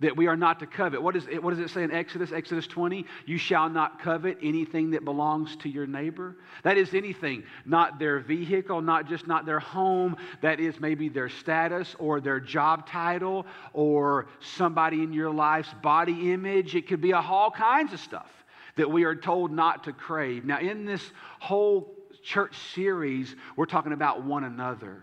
that 0.00 0.14
we 0.14 0.26
are 0.26 0.36
not 0.36 0.60
to 0.60 0.66
covet. 0.66 1.00
What, 1.00 1.16
is 1.16 1.26
it, 1.30 1.42
what 1.42 1.56
does 1.56 1.58
it 1.58 1.72
say 1.72 1.82
in 1.82 1.90
Exodus? 1.90 2.30
Exodus 2.30 2.66
20? 2.66 3.06
You 3.24 3.38
shall 3.38 3.70
not 3.70 4.02
covet 4.02 4.36
anything 4.42 4.90
that 4.90 5.06
belongs 5.06 5.56
to 5.56 5.70
your 5.70 5.86
neighbor. 5.86 6.36
That 6.64 6.76
is 6.76 6.92
anything, 6.92 7.44
not 7.64 7.98
their 7.98 8.20
vehicle, 8.20 8.82
not 8.82 9.08
just 9.08 9.26
not 9.26 9.46
their 9.46 9.58
home. 9.58 10.16
That 10.42 10.60
is 10.60 10.78
maybe 10.80 11.08
their 11.08 11.30
status 11.30 11.96
or 11.98 12.20
their 12.20 12.40
job 12.40 12.86
title 12.86 13.46
or 13.72 14.26
somebody 14.40 15.02
in 15.02 15.14
your 15.14 15.30
life's 15.30 15.72
body 15.82 16.30
image. 16.32 16.74
It 16.74 16.88
could 16.88 17.00
be 17.00 17.14
all 17.14 17.50
kinds 17.50 17.94
of 17.94 18.00
stuff 18.00 18.30
that 18.76 18.90
we 18.90 19.04
are 19.04 19.16
told 19.16 19.50
not 19.50 19.84
to 19.84 19.94
crave. 19.94 20.44
Now, 20.44 20.58
in 20.58 20.84
this 20.84 21.10
whole 21.40 21.94
church 22.22 22.54
series, 22.74 23.34
we're 23.56 23.64
talking 23.64 23.92
about 23.92 24.24
one 24.24 24.44
another. 24.44 25.02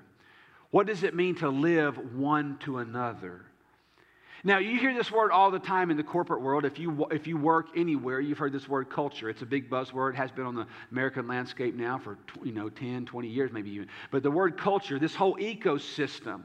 What 0.70 0.86
does 0.86 1.02
it 1.02 1.16
mean 1.16 1.36
to 1.36 1.50
live 1.50 2.14
one 2.14 2.60
to 2.60 2.78
another? 2.78 3.42
Now, 4.46 4.58
you 4.58 4.78
hear 4.78 4.94
this 4.94 5.10
word 5.10 5.32
all 5.32 5.52
the 5.52 5.60
time 5.60 5.90
in 5.90 5.96
the 5.96 6.04
corporate 6.04 6.42
world. 6.42 6.66
If 6.66 6.78
you, 6.78 7.08
if 7.12 7.28
you 7.28 7.38
work 7.38 7.68
anywhere, 7.78 8.20
you've 8.20 8.38
heard 8.38 8.52
this 8.52 8.68
word 8.68 8.90
culture. 8.90 9.30
It's 9.30 9.42
a 9.42 9.46
big 9.46 9.70
buzzword. 9.70 10.12
It 10.12 10.16
has 10.18 10.32
been 10.32 10.46
on 10.46 10.56
the 10.56 10.68
American 10.92 11.28
landscape 11.28 11.76
now 11.76 11.98
for 11.98 12.18
you 12.44 12.52
know, 12.52 12.68
10, 12.68 13.06
20 13.06 13.28
years, 13.30 13.52
maybe 13.54 13.72
even. 13.72 13.88
But 14.12 14.22
the 14.22 14.32
word 14.32 14.58
culture, 14.58 15.00
this 15.00 15.16
whole 15.16 15.38
ecosystem 15.38 16.42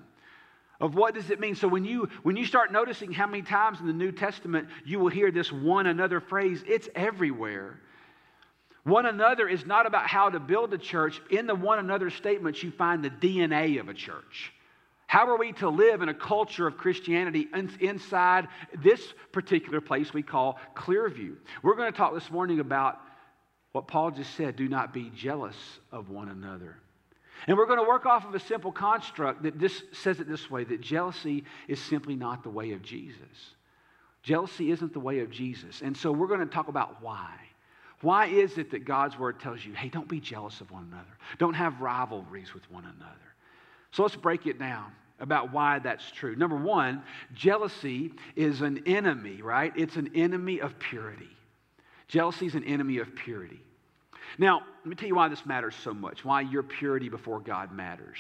of 0.81 0.95
what 0.95 1.15
does 1.15 1.31
it 1.31 1.41
mean? 1.41 1.57
So 1.57 1.67
when 1.67 1.85
you, 1.85 2.09
when 2.23 2.37
you 2.37 2.47
start 2.47 2.71
noticing 2.71 3.11
how 3.11 3.27
many 3.27 3.43
times 3.43 3.81
in 3.81 3.87
the 3.87 3.93
New 3.93 4.13
Testament 4.13 4.69
you 4.85 5.01
will 5.01 5.09
hear 5.09 5.33
this 5.33 5.51
one 5.51 5.87
another 5.87 6.21
phrase, 6.21 6.63
it's 6.69 6.89
everywhere. 6.95 7.81
One 8.85 9.07
another 9.07 9.49
is 9.49 9.67
not 9.67 9.87
about 9.87 10.07
how 10.07 10.31
to 10.31 10.39
build 10.39 10.73
a 10.73 10.79
church. 10.79 11.21
In 11.31 11.49
the 11.49 11.55
one 11.55 11.81
another 11.81 12.11
statements, 12.11 12.63
you 12.63 12.71
find 12.71 13.05
the 13.05 13.11
DNA 13.11 13.81
of 13.81 13.89
a 13.89 13.95
church. 13.95 14.53
How 15.09 15.27
are 15.31 15.39
we 15.39 15.53
to 15.55 15.71
live 15.71 16.03
in 16.03 16.11
a 16.11 16.15
culture 16.15 16.67
of 16.67 16.77
Christianity 16.77 17.49
inside 17.81 18.47
this 18.83 19.01
particular 19.33 19.81
place 19.81 20.13
we 20.13 20.23
call 20.23 20.59
Clearview? 20.77 21.35
We're 21.63 21.77
going 21.77 21.91
to 21.91 21.97
talk 21.97 22.13
this 22.13 22.31
morning 22.31 22.61
about 22.61 23.01
what 23.73 23.89
Paul 23.89 24.11
just 24.11 24.35
said 24.37 24.55
do 24.55 24.69
not 24.69 24.93
be 24.93 25.11
jealous 25.17 25.57
of 25.91 26.11
one 26.11 26.29
another. 26.29 26.77
And 27.47 27.57
we're 27.57 27.65
going 27.65 27.79
to 27.79 27.89
work 27.89 28.05
off 28.05 28.27
of 28.27 28.35
a 28.35 28.39
simple 28.39 28.71
construct 28.71 29.45
that 29.45 29.59
this 29.59 29.83
says 29.93 30.21
it 30.21 30.29
this 30.29 30.51
way 30.51 30.65
that 30.65 30.83
jealousy 30.83 31.45
is 31.69 31.81
simply 31.81 32.15
not 32.15 32.43
the 32.43 32.51
way 32.51 32.73
of 32.73 32.83
Jesus. 32.83 33.55
Jealousy 34.23 34.71
isn't 34.73 34.93
the 34.93 35.01
way 35.01 35.21
of 35.21 35.31
Jesus. 35.31 35.81
And 35.81 35.97
so 35.97 36.13
we're 36.13 36.27
going 36.27 36.41
to 36.41 36.47
talk 36.47 36.69
about 36.69 37.03
why. 37.03 37.33
Why 38.03 38.27
is 38.27 38.59
it 38.59 38.73
that 38.73 38.85
God's 38.85 39.19
word 39.19 39.41
tells 39.41 39.65
you, 39.65 39.73
hey, 39.73 39.89
don't 39.89 40.09
be 40.09 40.21
jealous 40.21 40.61
of 40.61 40.71
one 40.71 40.87
another? 40.93 41.17
Don't 41.39 41.55
have 41.55 41.81
rivalries 41.81 42.53
with 42.53 42.71
one 42.71 42.85
another. 42.85 43.28
So 43.93 44.03
let's 44.03 44.17
break 44.17 44.47
it 44.47 44.59
down 44.59 44.93
about 45.21 45.53
why 45.53 45.79
that's 45.81 46.11
true. 46.11 46.37
Number 46.37 46.57
one, 46.57 47.03
jealousy 47.35 48.13
is 48.37 48.61
an 48.61 48.83
enemy, 48.87 49.43
right? 49.43 49.73
It's 49.77 49.97
an 49.97 50.11
enemy 50.15 50.61
of 50.61 50.79
purity. 50.79 51.29
Jealousy 52.07 52.47
is 52.47 52.55
an 52.55 52.65
enemy 52.65 52.99
of 52.99 53.15
purity. 53.15 53.61
Now, 54.39 54.61
let 54.81 54.87
me 54.87 54.95
tell 54.95 55.09
you 55.09 55.15
why 55.15 55.29
this 55.29 55.45
matters 55.45 55.75
so 55.83 55.93
much, 55.93 56.25
why 56.25 56.43
your 56.43 56.63
purity 56.63 57.09
before 57.09 57.41
God 57.41 57.73
matters. 57.73 58.19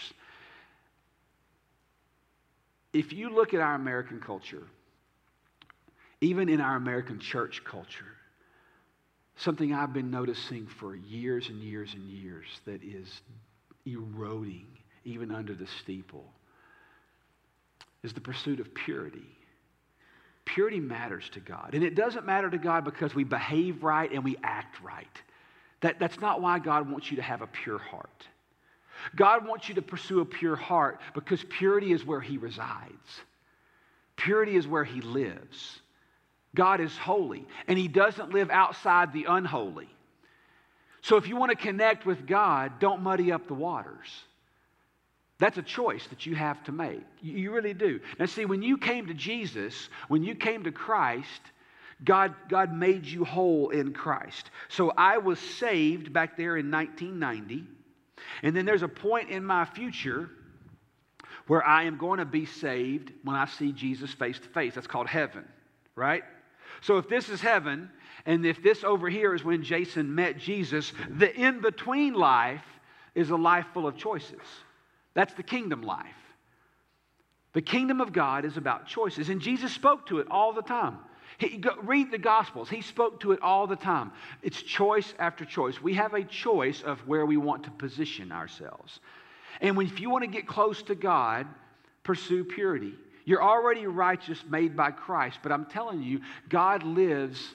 If 2.93 3.13
you 3.13 3.31
look 3.31 3.55
at 3.55 3.61
our 3.61 3.75
American 3.75 4.21
culture, 4.21 4.67
even 6.21 6.49
in 6.49 6.61
our 6.61 6.77
American 6.77 7.21
church 7.21 7.63
culture, 7.65 8.17
something 9.37 9.73
I've 9.73 9.93
been 9.93 10.11
noticing 10.11 10.67
for 10.67 10.97
years 10.97 11.49
and 11.49 11.61
years 11.61 11.95
and 11.95 12.09
years 12.09 12.47
that 12.65 12.83
is 12.83 13.21
eroding 13.87 14.67
even 15.09 15.31
under 15.31 15.55
the 15.55 15.67
steeple 15.81 16.25
is 18.03 18.13
the 18.13 18.21
pursuit 18.21 18.61
of 18.61 18.75
purity. 18.75 19.27
Purity 20.45 20.81
matters 20.81 21.29
to 21.31 21.41
God. 21.41 21.71
And 21.73 21.83
it 21.83 21.95
doesn't 21.95 22.27
matter 22.27 22.49
to 22.51 22.59
God 22.59 22.85
because 22.85 23.15
we 23.15 23.25
behave 23.25 23.83
right 23.83 24.11
and 24.11 24.23
we 24.23 24.37
act 24.43 24.81
right. 24.83 25.07
That, 25.81 25.99
that's 25.99 26.21
not 26.21 26.41
why 26.41 26.59
God 26.59 26.91
wants 26.91 27.11
you 27.11 27.17
to 27.17 27.23
have 27.23 27.43
a 27.43 27.47
pure 27.47 27.79
heart. 27.79 28.27
God 29.17 29.47
wants 29.47 29.69
you 29.69 29.77
to 29.77 29.83
pursue 29.83 30.21
a 30.21 30.25
pure 30.25 30.57
heart 30.57 31.01
because 31.15 31.43
purity 31.49 31.93
is 31.93 32.05
where 32.05 32.21
He 32.21 32.37
resides, 32.37 33.21
purity 34.17 34.57
is 34.57 34.67
where 34.67 34.85
He 34.85 35.01
lives. 35.01 35.81
God 36.55 36.81
is 36.81 36.97
holy, 36.97 37.47
and 37.69 37.79
He 37.79 37.89
doesn't 37.89 38.33
live 38.33 38.51
outside 38.51 39.13
the 39.13 39.27
unholy. 39.29 39.89
So 41.03 41.17
if 41.17 41.29
you 41.29 41.37
want 41.37 41.51
to 41.51 41.57
connect 41.57 42.07
with 42.07 42.27
God, 42.27 42.81
don't 42.81 43.03
muddy 43.03 43.31
up 43.31 43.47
the 43.47 43.55
waters. 43.55 44.09
That's 45.39 45.57
a 45.57 45.63
choice 45.63 46.07
that 46.09 46.27
you 46.27 46.35
have 46.35 46.63
to 46.65 46.73
make. 46.73 47.05
You 47.23 47.53
really 47.53 47.75
do. 47.75 48.01
Now, 48.19 48.27
see, 48.27 48.45
when 48.45 48.63
you 48.63 48.77
came 48.77 49.07
to 49.07 49.15
Jesus, 49.15 49.89
when 50.09 50.25
you 50.25 50.35
came 50.35 50.65
to 50.65 50.73
Christ, 50.73 51.41
God, 52.05 52.35
God 52.49 52.73
made 52.73 53.07
you 53.07 53.25
whole 53.25 53.71
in 53.71 53.93
Christ. 53.93 54.51
So 54.69 54.91
I 54.97 55.19
was 55.19 55.39
saved 55.39 56.13
back 56.13 56.37
there 56.37 56.57
in 56.57 56.71
1990. 56.71 57.65
And 58.43 58.57
then 58.57 58.65
there's 58.65 58.83
a 58.83 58.89
point 58.89 59.31
in 59.31 59.45
my 59.45 59.65
future 59.65 60.29
where 61.47 61.65
I 61.65 61.85
am 61.85 61.99
going 61.99 62.19
to 62.19 62.25
be 62.25 62.45
saved 62.45 63.13
when 63.23 63.37
I 63.37 63.47
see 63.47 63.73
Jesus 63.73 64.13
face 64.13 64.39
to 64.41 64.49
face. 64.49 64.75
That's 64.75 64.89
called 64.89 65.07
heaven, 65.07 65.45
right? 65.95 66.25
So 66.81 66.99
if 66.99 67.09
this 67.09 67.29
is 67.29 67.41
heaven, 67.41 67.91
and 68.27 68.45
if 68.45 68.63
this 68.63 68.83
over 68.85 69.09
here 69.09 69.35
is 69.35 69.45
when 69.45 69.63
Jason 69.63 70.15
met 70.15 70.39
Jesus, 70.39 70.93
the 71.09 71.35
in 71.35 71.61
between 71.61 72.15
life 72.15 72.65
is 73.15 73.31
a 73.31 73.37
life 73.37 73.67
full 73.73 73.87
of 73.87 73.97
choices. 73.97 74.41
That's 75.15 75.35
the 75.35 75.43
kingdom 75.43 75.83
life. 75.83 76.07
The 77.55 77.63
kingdom 77.63 78.01
of 78.01 78.13
God 78.13 78.45
is 78.45 78.57
about 78.57 78.87
choices, 78.87 79.31
and 79.31 79.41
Jesus 79.41 79.73
spoke 79.73 80.07
to 80.07 80.19
it 80.19 80.29
all 80.31 80.53
the 80.53 80.63
time. 80.63 80.99
He, 81.39 81.63
read 81.83 82.11
the 82.11 82.19
Gospels. 82.19 82.69
He 82.69 82.83
spoke 82.83 83.21
to 83.21 83.33
it 83.33 83.41
all 83.43 83.67
the 83.67 83.77
time. 83.77 84.13
It's 84.43 84.61
choice 84.63 85.15
after 85.19 85.45
choice. 85.45 85.81
We 85.81 85.95
have 85.95 86.15
a 86.15 86.25
choice 86.25 86.83
of 86.83 86.99
where 87.07 87.27
we 87.27 87.37
want 87.37 87.65
to 87.65 87.71
position 87.71 88.33
ourselves. 88.33 89.01
And 89.61 89.77
when, 89.77 89.87
if 89.87 90.01
you 90.01 90.11
want 90.11 90.25
to 90.25 90.31
get 90.31 90.47
close 90.47 90.83
to 90.85 90.95
God, 90.95 91.47
pursue 92.03 92.45
purity. 92.45 92.95
You're 93.25 93.43
already 93.43 93.87
righteous 93.87 94.43
made 94.49 94.77
by 94.77 94.91
Christ, 94.91 95.41
but 95.43 95.53
I'm 95.53 95.67
telling 95.67 96.03
you, 96.03 96.21
God 96.49 96.83
lives 96.83 97.55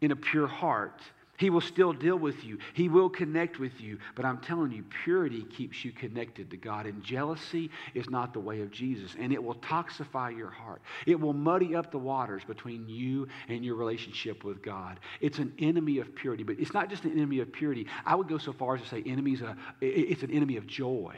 in 0.00 0.12
a 0.12 0.16
pure 0.16 0.46
heart. 0.46 1.02
He 1.38 1.50
will 1.50 1.60
still 1.60 1.92
deal 1.92 2.16
with 2.16 2.44
you. 2.44 2.58
He 2.74 2.88
will 2.88 3.08
connect 3.08 3.60
with 3.60 3.80
you. 3.80 3.98
But 4.16 4.24
I'm 4.24 4.38
telling 4.38 4.72
you, 4.72 4.84
purity 5.04 5.44
keeps 5.44 5.84
you 5.84 5.92
connected 5.92 6.50
to 6.50 6.56
God. 6.56 6.84
And 6.84 7.02
jealousy 7.02 7.70
is 7.94 8.10
not 8.10 8.32
the 8.32 8.40
way 8.40 8.60
of 8.60 8.72
Jesus. 8.72 9.14
And 9.16 9.32
it 9.32 9.42
will 9.42 9.54
toxify 9.54 10.36
your 10.36 10.50
heart. 10.50 10.82
It 11.06 11.18
will 11.18 11.32
muddy 11.32 11.76
up 11.76 11.92
the 11.92 11.98
waters 11.98 12.42
between 12.44 12.88
you 12.88 13.28
and 13.48 13.64
your 13.64 13.76
relationship 13.76 14.42
with 14.42 14.62
God. 14.62 14.98
It's 15.20 15.38
an 15.38 15.54
enemy 15.60 15.98
of 15.98 16.12
purity. 16.12 16.42
But 16.42 16.58
it's 16.58 16.74
not 16.74 16.90
just 16.90 17.04
an 17.04 17.12
enemy 17.12 17.38
of 17.38 17.52
purity. 17.52 17.86
I 18.04 18.16
would 18.16 18.28
go 18.28 18.38
so 18.38 18.52
far 18.52 18.74
as 18.74 18.82
to 18.82 18.88
say 18.88 19.04
enemies, 19.06 19.40
a, 19.40 19.56
it's 19.80 20.24
an 20.24 20.32
enemy 20.32 20.56
of 20.56 20.66
joy. 20.66 21.16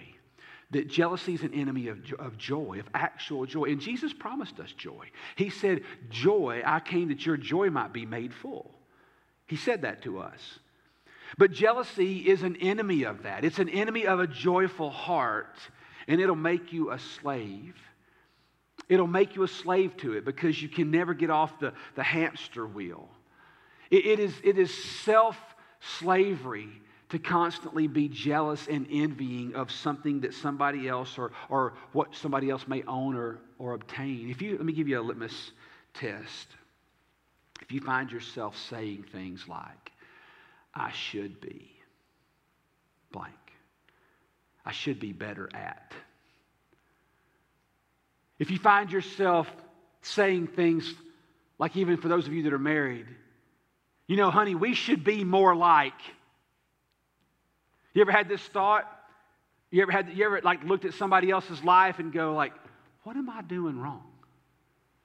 That 0.73 0.87
jealousy 0.87 1.33
is 1.33 1.43
an 1.43 1.55
enemy 1.55 1.89
of, 1.89 1.99
of 2.19 2.37
joy, 2.37 2.79
of 2.79 2.89
actual 2.93 3.47
joy. 3.47 3.65
And 3.65 3.81
Jesus 3.81 4.13
promised 4.13 4.61
us 4.61 4.71
joy. 4.73 5.11
He 5.35 5.49
said, 5.49 5.81
Joy, 6.11 6.63
I 6.65 6.79
came 6.79 7.09
that 7.09 7.25
your 7.25 7.39
joy 7.39 7.71
might 7.71 7.95
be 7.95 8.05
made 8.05 8.35
full. 8.35 8.71
He 9.51 9.57
said 9.57 9.83
that 9.83 10.03
to 10.03 10.21
us. 10.21 10.61
But 11.37 11.51
jealousy 11.51 12.19
is 12.19 12.45
an 12.45 12.55
enemy 12.57 13.03
of 13.03 13.25
that. 13.25 13.45
It's 13.45 13.59
an 13.59 13.69
enemy 13.69 14.07
of 14.07 14.21
a 14.21 14.29
joyful 14.29 14.91
heart, 14.91 15.57
and 16.07 16.21
it'll 16.21 16.37
make 16.37 16.73
you 16.73 16.93
a 16.93 17.01
slave. 17.01 17.75
It'll 18.89 19.09
make 19.09 19.35
you 19.35 19.43
a 19.43 19.49
slave 19.49 19.97
to 19.99 20.13
it 20.13 20.25
because 20.25 20.63
you 20.63 20.69
can 20.69 20.93
never 20.93 21.15
get 21.15 21.31
off 21.31 21.59
the, 21.59 21.73
the 21.97 22.03
hamster 22.05 22.65
wheel. 22.65 23.09
it, 23.91 24.07
it 24.07 24.21
is, 24.21 24.35
it 24.45 24.57
is 24.57 24.73
self 25.03 25.37
slavery 25.81 26.69
to 27.09 27.19
constantly 27.19 27.89
be 27.89 28.09
jealous 28.09 28.69
and 28.69 28.87
envying 28.89 29.57
of 29.57 29.73
something 29.73 30.21
that 30.21 30.33
somebody 30.33 30.87
else 30.87 31.19
or, 31.19 31.33
or 31.49 31.73
what 31.91 32.15
somebody 32.15 32.51
else 32.51 32.69
may 32.69 32.85
own 32.85 33.17
or, 33.17 33.41
or 33.59 33.75
obtain. 33.75 34.31
If 34.31 34.41
you, 34.41 34.53
let 34.53 34.65
me 34.65 34.73
give 34.73 34.87
you 34.87 35.01
a 35.01 35.03
litmus 35.03 35.51
test. 35.93 36.47
If 37.71 37.75
you 37.75 37.81
find 37.83 38.11
yourself 38.11 38.57
saying 38.69 39.05
things 39.13 39.47
like, 39.47 39.93
I 40.75 40.91
should 40.91 41.41
be 41.41 41.71
blank, 43.13 43.33
I 44.67 44.73
should 44.73 44.99
be 44.99 45.13
better 45.13 45.49
at. 45.55 45.93
If 48.41 48.51
you 48.51 48.59
find 48.59 48.91
yourself 48.91 49.47
saying 50.03 50.49
things 50.49 50.93
like, 51.61 51.77
even 51.77 51.97
for 51.97 52.09
those 52.09 52.27
of 52.27 52.33
you 52.33 52.43
that 52.43 52.53
are 52.53 52.59
married, 52.59 53.07
you 54.09 54.17
know, 54.17 54.33
honey, 54.33 54.57
we 54.57 54.75
should 54.75 55.05
be 55.05 55.23
more 55.23 55.55
like. 55.55 55.93
You 57.95 58.03
ever 58.03 58.11
had 58.11 58.29
this 58.29 58.43
thought? 58.43 58.91
You 59.71 59.83
ever 59.83 59.93
had 59.93 60.11
you 60.13 60.25
ever 60.25 60.41
like 60.43 60.65
looked 60.65 60.87
at 60.87 60.95
somebody 60.95 61.31
else's 61.31 61.63
life 61.63 62.01
and 62.01 62.13
go 62.13 62.35
like, 62.35 62.53
what 63.05 63.17
am 63.17 63.31
I 63.31 63.43
doing 63.43 63.79
wrong? 63.79 64.10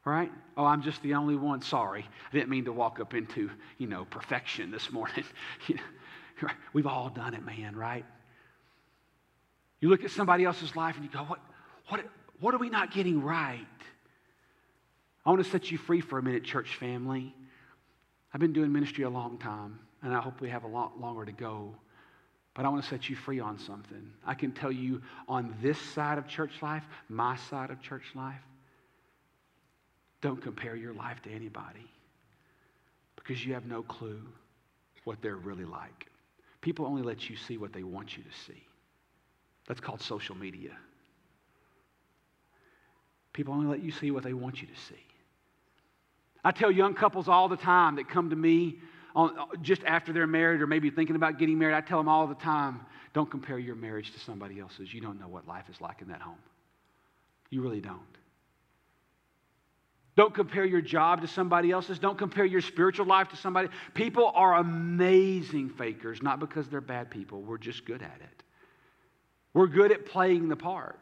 Right? 0.06 0.32
Oh, 0.56 0.64
I'm 0.64 0.84
just 0.84 1.02
the 1.02 1.16
only 1.16 1.36
one. 1.36 1.62
Sorry. 1.62 2.08
I 2.30 2.32
didn't 2.32 2.50
mean 2.50 2.66
to 2.66 2.72
walk 2.72 3.00
up 3.00 3.14
into, 3.14 3.50
you 3.80 3.88
know, 3.88 4.06
perfection 4.06 4.72
this 4.72 4.92
morning. 4.92 5.26
We've 6.74 6.88
all 6.88 7.10
done 7.10 7.34
it, 7.34 7.44
man, 7.44 7.76
right? 7.76 8.06
You 9.82 9.90
look 9.90 10.04
at 10.04 10.12
somebody 10.12 10.46
else's 10.46 10.76
life 10.76 10.96
and 10.96 11.04
you 11.04 11.12
go, 11.12 11.24
what, 11.24 11.40
what, 11.90 12.06
what 12.40 12.54
are 12.54 12.60
we 12.60 12.70
not 12.70 12.92
getting 12.92 13.22
right? 13.22 13.66
I 15.26 15.30
want 15.32 15.44
to 15.44 15.50
set 15.50 15.72
you 15.72 15.78
free 15.78 16.02
for 16.02 16.20
a 16.20 16.24
minute, 16.24 16.44
church 16.44 16.76
family. 16.76 17.36
I've 18.34 18.40
been 18.40 18.54
doing 18.54 18.72
ministry 18.72 19.06
a 19.06 19.10
long 19.10 19.38
time, 19.40 19.80
and 20.04 20.14
I 20.14 20.22
hope 20.22 20.40
we 20.40 20.50
have 20.50 20.66
a 20.66 20.68
lot 20.68 21.00
longer 21.00 21.26
to 21.26 21.32
go. 21.32 21.76
But 22.54 22.66
I 22.66 22.70
want 22.70 22.84
to 22.84 22.90
set 22.90 23.10
you 23.10 23.16
free 23.16 23.40
on 23.40 23.58
something. 23.58 24.12
I 24.26 24.36
can 24.36 24.52
tell 24.52 24.72
you 24.72 25.02
on 25.28 25.56
this 25.62 25.80
side 25.80 26.18
of 26.18 26.28
church 26.28 26.52
life, 26.62 26.84
my 27.10 27.38
side 27.38 27.72
of 27.72 27.82
church 27.82 28.04
life, 28.14 28.42
don't 30.22 30.42
compare 30.42 30.76
your 30.76 30.94
life 30.94 31.22
to 31.24 31.32
anybody 31.32 31.88
because 33.16 33.46
you 33.46 33.54
have 33.54 33.66
no 33.66 33.84
clue 33.84 34.22
what 35.04 35.22
they're 35.22 35.36
really 35.36 35.66
like. 35.66 36.08
People 36.62 36.86
only 36.86 37.02
let 37.02 37.30
you 37.30 37.36
see 37.36 37.58
what 37.58 37.74
they 37.74 37.84
want 37.84 38.18
you 38.18 38.24
to 38.24 38.30
see. 38.48 38.64
That's 39.68 39.80
called 39.80 40.02
social 40.02 40.36
media. 40.36 40.72
People 43.34 43.54
only 43.54 43.68
let 43.68 43.84
you 43.84 43.92
see 43.92 44.12
what 44.12 44.24
they 44.24 44.34
want 44.34 44.62
you 44.62 44.68
to 44.68 44.82
see. 44.90 45.04
I 46.44 46.52
tell 46.52 46.72
young 46.72 46.94
couples 46.94 47.28
all 47.28 47.50
the 47.50 47.58
time 47.58 47.96
that 47.96 48.08
come 48.08 48.30
to 48.30 48.36
me 48.36 48.78
on, 49.16 49.34
just 49.62 49.84
after 49.84 50.14
they're 50.14 50.28
married 50.28 50.62
or 50.62 50.68
maybe 50.68 50.90
thinking 50.90 51.16
about 51.16 51.40
getting 51.40 51.58
married, 51.58 51.76
I 51.76 51.82
tell 51.82 51.98
them 51.98 52.08
all 52.08 52.28
the 52.28 52.36
time 52.36 52.82
don't 53.14 53.30
compare 53.32 53.58
your 53.58 53.76
marriage 53.76 54.12
to 54.12 54.20
somebody 54.20 54.60
else's. 54.60 54.94
You 54.94 55.02
don't 55.02 55.20
know 55.20 55.28
what 55.28 55.48
life 55.48 55.66
is 55.70 55.80
like 55.80 56.02
in 56.02 56.10
that 56.10 56.22
home. 56.22 56.38
You 57.50 57.62
really 57.62 57.80
don't. 57.80 58.02
Don't 60.16 60.34
compare 60.34 60.66
your 60.66 60.82
job 60.82 61.22
to 61.22 61.28
somebody 61.28 61.72
else's. 61.72 62.00
Don't 62.00 62.18
compare 62.18 62.46
your 62.46 62.62
spiritual 62.62 63.06
life 63.06 63.28
to 63.30 63.36
somebody. 63.36 63.68
People 63.94 64.32
are 64.34 64.56
amazing 64.56 65.70
fakers, 65.70 66.24
not 66.24 66.40
because 66.40 66.70
they're 66.70 66.80
bad 66.80 67.12
people. 67.12 67.42
We're 67.42 67.58
just 67.58 67.86
good 67.86 68.02
at 68.02 68.20
it. 68.22 68.44
We're 69.54 69.68
good 69.68 69.92
at 69.92 70.06
playing 70.06 70.48
the 70.48 70.56
part 70.56 71.00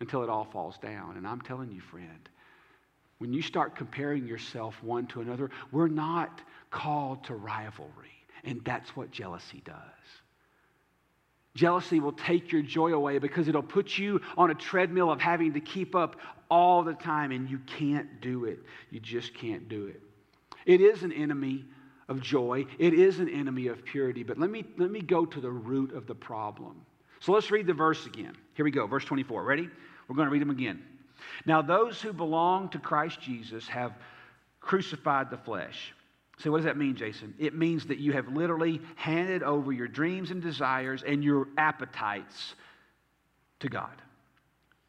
until 0.00 0.22
it 0.22 0.28
all 0.28 0.44
falls 0.44 0.78
down. 0.78 1.16
And 1.16 1.26
I'm 1.26 1.40
telling 1.40 1.70
you, 1.70 1.80
friend, 1.80 2.28
when 3.18 3.32
you 3.32 3.42
start 3.42 3.76
comparing 3.76 4.26
yourself 4.26 4.82
one 4.82 5.06
to 5.08 5.20
another, 5.20 5.50
we're 5.70 5.88
not 5.88 6.40
called 6.70 7.24
to 7.24 7.34
rivalry. 7.34 7.90
And 8.44 8.64
that's 8.64 8.96
what 8.96 9.10
jealousy 9.10 9.62
does. 9.64 9.76
Jealousy 11.54 11.98
will 12.00 12.12
take 12.12 12.52
your 12.52 12.62
joy 12.62 12.92
away 12.92 13.18
because 13.18 13.48
it'll 13.48 13.62
put 13.62 13.98
you 13.98 14.20
on 14.36 14.50
a 14.50 14.54
treadmill 14.54 15.10
of 15.10 15.20
having 15.20 15.52
to 15.54 15.60
keep 15.60 15.94
up 15.94 16.16
all 16.50 16.82
the 16.82 16.94
time, 16.94 17.30
and 17.30 17.48
you 17.48 17.58
can't 17.60 18.20
do 18.20 18.44
it. 18.44 18.58
You 18.90 19.00
just 19.00 19.34
can't 19.34 19.68
do 19.68 19.86
it. 19.86 20.00
It 20.66 20.80
is 20.80 21.02
an 21.02 21.12
enemy 21.12 21.64
of 22.08 22.20
joy, 22.20 22.66
it 22.78 22.92
is 22.92 23.20
an 23.20 23.28
enemy 23.28 23.68
of 23.68 23.84
purity. 23.84 24.24
But 24.24 24.36
let 24.38 24.50
me, 24.50 24.64
let 24.78 24.90
me 24.90 25.00
go 25.00 25.24
to 25.24 25.40
the 25.40 25.50
root 25.50 25.94
of 25.94 26.06
the 26.06 26.14
problem. 26.14 26.84
So 27.20 27.32
let's 27.32 27.50
read 27.50 27.66
the 27.66 27.74
verse 27.74 28.06
again. 28.06 28.36
Here 28.54 28.64
we 28.64 28.72
go, 28.72 28.86
verse 28.86 29.04
24. 29.04 29.44
Ready? 29.44 29.68
We're 30.08 30.16
going 30.16 30.26
to 30.26 30.32
read 30.32 30.42
them 30.42 30.50
again. 30.50 30.82
Now, 31.46 31.62
those 31.62 32.00
who 32.00 32.12
belong 32.12 32.70
to 32.70 32.78
Christ 32.78 33.20
Jesus 33.20 33.68
have 33.68 33.92
crucified 34.60 35.30
the 35.30 35.36
flesh 35.36 35.94
so, 36.42 36.50
what 36.50 36.58
does 36.58 36.64
that 36.64 36.78
mean, 36.78 36.96
Jason? 36.96 37.34
It 37.38 37.54
means 37.54 37.86
that 37.86 37.98
you 37.98 38.12
have 38.12 38.26
literally 38.28 38.80
handed 38.94 39.42
over 39.42 39.72
your 39.72 39.88
dreams 39.88 40.30
and 40.30 40.40
desires 40.40 41.02
and 41.06 41.22
your 41.22 41.48
appetites 41.58 42.54
to 43.60 43.68
God. 43.68 44.00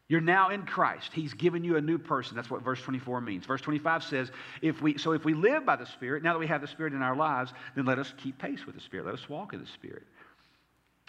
You're 0.08 0.22
now 0.22 0.48
in 0.48 0.64
Christ. 0.64 1.10
He's 1.12 1.34
given 1.34 1.62
you 1.62 1.76
a 1.76 1.80
new 1.80 1.98
person. 1.98 2.36
That's 2.36 2.50
what 2.50 2.62
verse 2.62 2.80
24 2.80 3.20
means. 3.20 3.44
Verse 3.44 3.60
25 3.60 4.02
says, 4.04 4.30
if 4.62 4.80
we, 4.80 4.96
so 4.96 5.12
if 5.12 5.26
we 5.26 5.34
live 5.34 5.66
by 5.66 5.76
the 5.76 5.86
Spirit, 5.86 6.22
now 6.22 6.32
that 6.32 6.38
we 6.38 6.46
have 6.46 6.62
the 6.62 6.66
Spirit 6.66 6.94
in 6.94 7.02
our 7.02 7.16
lives, 7.16 7.52
then 7.76 7.84
let 7.84 7.98
us 7.98 8.12
keep 8.16 8.38
pace 8.38 8.64
with 8.64 8.74
the 8.74 8.80
Spirit. 8.80 9.06
Let 9.06 9.14
us 9.14 9.28
walk 9.28 9.52
in 9.52 9.60
the 9.60 9.66
Spirit. 9.66 10.04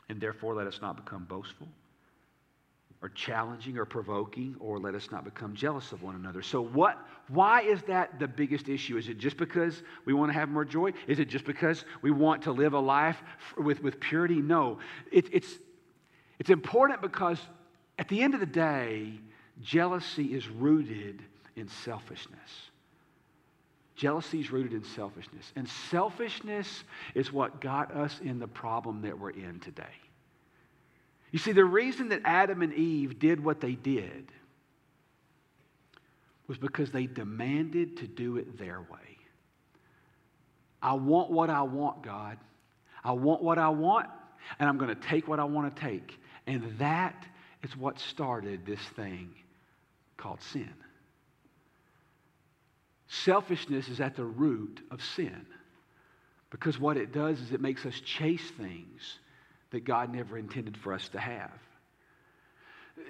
And 0.09 0.19
therefore, 0.19 0.55
let 0.55 0.67
us 0.67 0.79
not 0.81 0.97
become 0.97 1.23
boastful 1.23 1.69
or 3.03 3.10
challenging 3.10 3.77
or 3.77 3.83
provoking, 3.83 4.55
or 4.62 4.79
let 4.79 4.95
us 4.95 5.12
not 5.12 5.25
become 5.25 5.53
jealous 5.53 5.91
of 5.91 6.01
one 6.01 6.15
another. 6.15 6.41
So, 6.41 6.62
what, 6.62 6.98
why 7.27 7.62
is 7.62 7.81
that 7.83 8.17
the 8.17 8.29
biggest 8.29 8.69
issue? 8.69 8.95
Is 8.95 9.10
it 9.10 9.17
just 9.17 9.36
because 9.36 9.83
we 10.05 10.13
want 10.13 10.31
to 10.31 10.39
have 10.39 10.48
more 10.48 10.63
joy? 10.63 10.93
Is 11.05 11.19
it 11.19 11.25
just 11.25 11.43
because 11.43 11.83
we 12.01 12.12
want 12.12 12.43
to 12.43 12.53
live 12.53 12.72
a 12.72 12.79
life 12.79 13.22
with, 13.57 13.83
with 13.83 14.00
purity? 14.00 14.36
No. 14.36 14.79
It, 15.12 15.25
it's, 15.33 15.60
it's 16.39 16.50
important 16.50 17.01
because 17.01 17.39
at 18.00 18.07
the 18.07 18.22
end 18.22 18.36
of 18.36 18.39
the 18.39 18.45
day, 18.45 19.19
jealousy 19.62 20.33
is 20.33 20.48
rooted 20.48 21.22
in 21.57 21.67
selfishness. 21.67 22.39
Jealousy 23.98 24.39
is 24.39 24.50
rooted 24.50 24.72
in 24.72 24.86
selfishness. 24.86 25.51
And 25.57 25.67
selfishness 25.91 26.86
is 27.15 27.33
what 27.33 27.60
got 27.60 27.93
us 27.93 28.22
in 28.24 28.39
the 28.39 28.48
problem 28.48 29.01
that 29.01 29.19
we're 29.19 29.31
in 29.31 29.60
today. 29.60 29.83
You 31.33 31.39
see, 31.39 31.51
the 31.51 31.65
reason 31.65 32.09
that 32.09 32.21
Adam 32.25 32.61
and 32.61 32.71
Eve 32.75 33.17
did 33.17 33.43
what 33.43 33.59
they 33.59 33.73
did 33.73 34.31
was 36.47 36.59
because 36.59 36.91
they 36.91 37.07
demanded 37.07 37.97
to 37.97 38.07
do 38.07 38.37
it 38.37 38.59
their 38.59 38.79
way. 38.81 39.17
I 40.79 40.93
want 40.93 41.31
what 41.31 41.49
I 41.49 41.63
want, 41.63 42.03
God. 42.03 42.37
I 43.03 43.13
want 43.13 43.41
what 43.41 43.57
I 43.57 43.69
want, 43.69 44.09
and 44.59 44.69
I'm 44.69 44.77
going 44.77 44.95
to 44.95 45.07
take 45.07 45.27
what 45.27 45.39
I 45.39 45.43
want 45.43 45.75
to 45.75 45.81
take. 45.81 46.19
And 46.45 46.77
that 46.77 47.25
is 47.63 47.75
what 47.75 47.99
started 47.99 48.63
this 48.63 48.81
thing 48.95 49.33
called 50.17 50.39
sin. 50.39 50.73
Selfishness 53.07 53.87
is 53.87 53.99
at 53.99 54.15
the 54.15 54.25
root 54.25 54.81
of 54.91 55.03
sin 55.03 55.47
because 56.51 56.79
what 56.79 56.95
it 56.95 57.11
does 57.11 57.39
is 57.39 57.53
it 57.53 57.61
makes 57.61 57.87
us 57.87 57.99
chase 58.01 58.51
things 58.55 59.17
that 59.74 59.84
God 59.84 60.13
never 60.13 60.38
intended 60.38 60.77
for 60.77 60.94
us 60.94 61.10
to 61.10 61.20
have. 61.20 61.51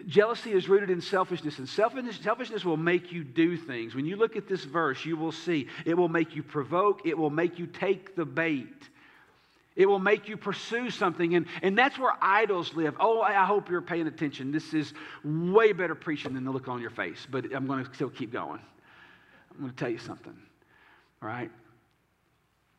Jealousy 0.08 0.54
is 0.54 0.70
rooted 0.70 0.90
in 0.90 1.02
selfishness, 1.02 1.60
and 1.60 1.68
selfishness, 1.68 2.18
selfishness, 2.24 2.64
will 2.64 2.78
make 2.78 3.12
you 3.12 3.24
do 3.24 3.58
things. 3.58 3.94
When 3.94 4.06
you 4.06 4.16
look 4.16 4.38
at 4.38 4.48
this 4.48 4.64
verse, 4.64 5.06
you 5.06 5.18
will 5.18 5.34
see 5.34 5.68
it 5.86 5.96
will 5.96 6.10
make 6.10 6.36
you 6.36 6.42
provoke, 6.42 7.06
it 7.06 7.18
will 7.18 7.30
make 7.30 7.60
you 7.60 7.68
take 7.68 8.16
the 8.16 8.26
bait. 8.26 8.90
It 9.76 9.88
will 9.88 10.00
make 10.00 10.30
you 10.30 10.38
pursue 10.38 10.92
something, 10.92 11.36
and, 11.36 11.48
and 11.64 11.78
that's 11.78 11.98
where 11.98 12.14
idols 12.22 12.76
live. 12.76 12.96
Oh, 13.00 13.22
I 13.22 13.44
hope 13.44 13.70
you're 13.70 13.82
paying 13.82 14.06
attention. 14.08 14.52
This 14.52 14.74
is 14.74 14.94
way 15.24 15.74
better 15.74 15.96
preaching 15.96 16.36
than 16.36 16.44
the 16.44 16.52
look 16.52 16.68
on 16.68 16.80
your 16.80 16.92
face, 16.92 17.28
but 17.30 17.46
I'm 17.54 17.66
going 17.66 17.84
to 17.84 17.94
still 17.94 18.10
keep 18.10 18.32
going. 18.32 18.62
I'm 19.52 19.60
going 19.60 19.72
to 19.72 19.76
tell 19.76 19.90
you 19.90 19.98
something, 19.98 20.36
all 21.22 21.28
right? 21.28 21.50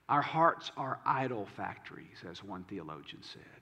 Our 0.09 0.23
hearts 0.23 0.71
are 0.77 1.01
idol 1.05 1.49
factories, 1.57 2.19
as 2.31 2.45
one 2.45 2.65
theologian 2.65 3.23
said. 3.23 3.54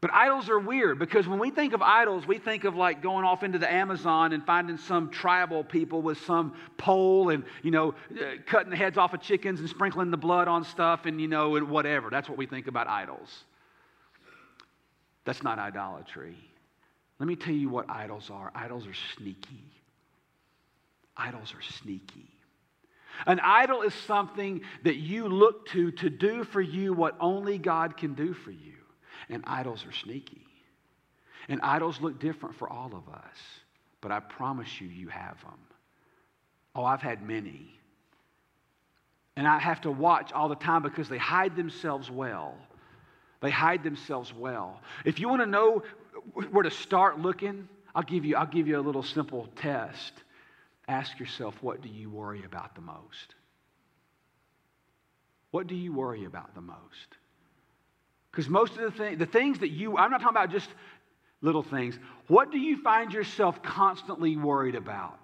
But 0.00 0.14
idols 0.14 0.48
are 0.48 0.58
weird 0.58 0.98
because 0.98 1.28
when 1.28 1.38
we 1.38 1.50
think 1.50 1.74
of 1.74 1.82
idols, 1.82 2.26
we 2.26 2.38
think 2.38 2.64
of 2.64 2.74
like 2.74 3.02
going 3.02 3.26
off 3.26 3.42
into 3.42 3.58
the 3.58 3.70
Amazon 3.70 4.32
and 4.32 4.44
finding 4.46 4.78
some 4.78 5.10
tribal 5.10 5.62
people 5.62 6.00
with 6.00 6.18
some 6.22 6.54
pole 6.78 7.28
and, 7.28 7.44
you 7.62 7.70
know, 7.70 7.94
uh, 8.12 8.36
cutting 8.46 8.70
the 8.70 8.76
heads 8.76 8.96
off 8.96 9.12
of 9.12 9.20
chickens 9.20 9.60
and 9.60 9.68
sprinkling 9.68 10.10
the 10.10 10.16
blood 10.16 10.48
on 10.48 10.64
stuff 10.64 11.04
and, 11.04 11.20
you 11.20 11.28
know, 11.28 11.56
and 11.56 11.68
whatever. 11.68 12.08
That's 12.08 12.30
what 12.30 12.38
we 12.38 12.46
think 12.46 12.66
about 12.66 12.88
idols. 12.88 13.44
That's 15.26 15.42
not 15.42 15.58
idolatry. 15.58 16.36
Let 17.18 17.26
me 17.26 17.36
tell 17.36 17.54
you 17.54 17.68
what 17.68 17.90
idols 17.90 18.30
are 18.30 18.50
idols 18.54 18.86
are 18.86 18.94
sneaky. 19.16 19.64
Idols 21.14 21.52
are 21.54 21.60
sneaky. 21.82 22.30
An 23.26 23.38
idol 23.40 23.82
is 23.82 23.92
something 23.92 24.62
that 24.84 24.96
you 24.96 25.28
look 25.28 25.68
to 25.68 25.90
to 25.92 26.08
do 26.08 26.42
for 26.42 26.62
you 26.62 26.94
what 26.94 27.16
only 27.20 27.58
God 27.58 27.98
can 27.98 28.14
do 28.14 28.32
for 28.32 28.50
you. 28.50 28.79
And 29.28 29.44
idols 29.46 29.84
are 29.86 29.92
sneaky. 29.92 30.46
And 31.48 31.60
idols 31.62 32.00
look 32.00 32.20
different 32.20 32.56
for 32.56 32.68
all 32.68 32.94
of 32.94 33.12
us. 33.12 33.36
But 34.00 34.12
I 34.12 34.20
promise 34.20 34.80
you, 34.80 34.88
you 34.88 35.08
have 35.08 35.40
them. 35.42 35.58
Oh, 36.74 36.84
I've 36.84 37.02
had 37.02 37.22
many. 37.22 37.70
And 39.36 39.46
I 39.46 39.58
have 39.58 39.80
to 39.82 39.90
watch 39.90 40.32
all 40.32 40.48
the 40.48 40.54
time 40.54 40.82
because 40.82 41.08
they 41.08 41.18
hide 41.18 41.56
themselves 41.56 42.10
well. 42.10 42.54
They 43.40 43.50
hide 43.50 43.82
themselves 43.82 44.32
well. 44.34 44.80
If 45.04 45.18
you 45.18 45.28
want 45.28 45.42
to 45.42 45.46
know 45.46 45.82
where 46.50 46.62
to 46.62 46.70
start 46.70 47.18
looking, 47.18 47.68
I'll 47.94 48.02
give 48.02 48.24
you, 48.24 48.36
I'll 48.36 48.46
give 48.46 48.68
you 48.68 48.78
a 48.78 48.82
little 48.82 49.02
simple 49.02 49.48
test. 49.56 50.12
Ask 50.88 51.18
yourself, 51.18 51.54
what 51.62 51.80
do 51.80 51.88
you 51.88 52.10
worry 52.10 52.44
about 52.44 52.74
the 52.74 52.80
most? 52.80 53.34
What 55.50 55.66
do 55.66 55.74
you 55.74 55.92
worry 55.92 56.24
about 56.24 56.54
the 56.54 56.60
most? 56.60 57.16
Because 58.30 58.48
most 58.48 58.76
of 58.76 58.82
the, 58.82 58.90
thing, 58.90 59.18
the 59.18 59.26
things 59.26 59.58
that 59.60 59.70
you, 59.70 59.96
I'm 59.96 60.10
not 60.10 60.20
talking 60.20 60.36
about 60.36 60.50
just 60.50 60.68
little 61.42 61.62
things. 61.62 61.98
What 62.28 62.52
do 62.52 62.58
you 62.58 62.80
find 62.82 63.12
yourself 63.12 63.62
constantly 63.62 64.36
worried 64.36 64.74
about? 64.74 65.18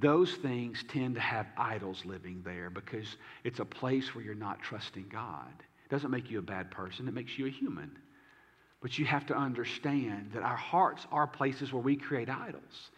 Those 0.00 0.32
things 0.34 0.84
tend 0.88 1.16
to 1.16 1.20
have 1.20 1.46
idols 1.58 2.04
living 2.04 2.42
there 2.44 2.70
because 2.70 3.16
it's 3.42 3.60
a 3.60 3.64
place 3.64 4.14
where 4.14 4.24
you're 4.24 4.34
not 4.34 4.62
trusting 4.62 5.06
God. 5.10 5.52
It 5.84 5.90
doesn't 5.90 6.10
make 6.10 6.30
you 6.30 6.38
a 6.38 6.42
bad 6.42 6.70
person, 6.70 7.08
it 7.08 7.14
makes 7.14 7.38
you 7.38 7.46
a 7.46 7.50
human. 7.50 7.90
But 8.80 8.98
you 8.98 9.04
have 9.06 9.26
to 9.26 9.36
understand 9.36 10.30
that 10.34 10.42
our 10.42 10.56
hearts 10.56 11.06
are 11.10 11.26
places 11.26 11.72
where 11.72 11.82
we 11.82 11.96
create 11.96 12.28
idols. 12.28 12.90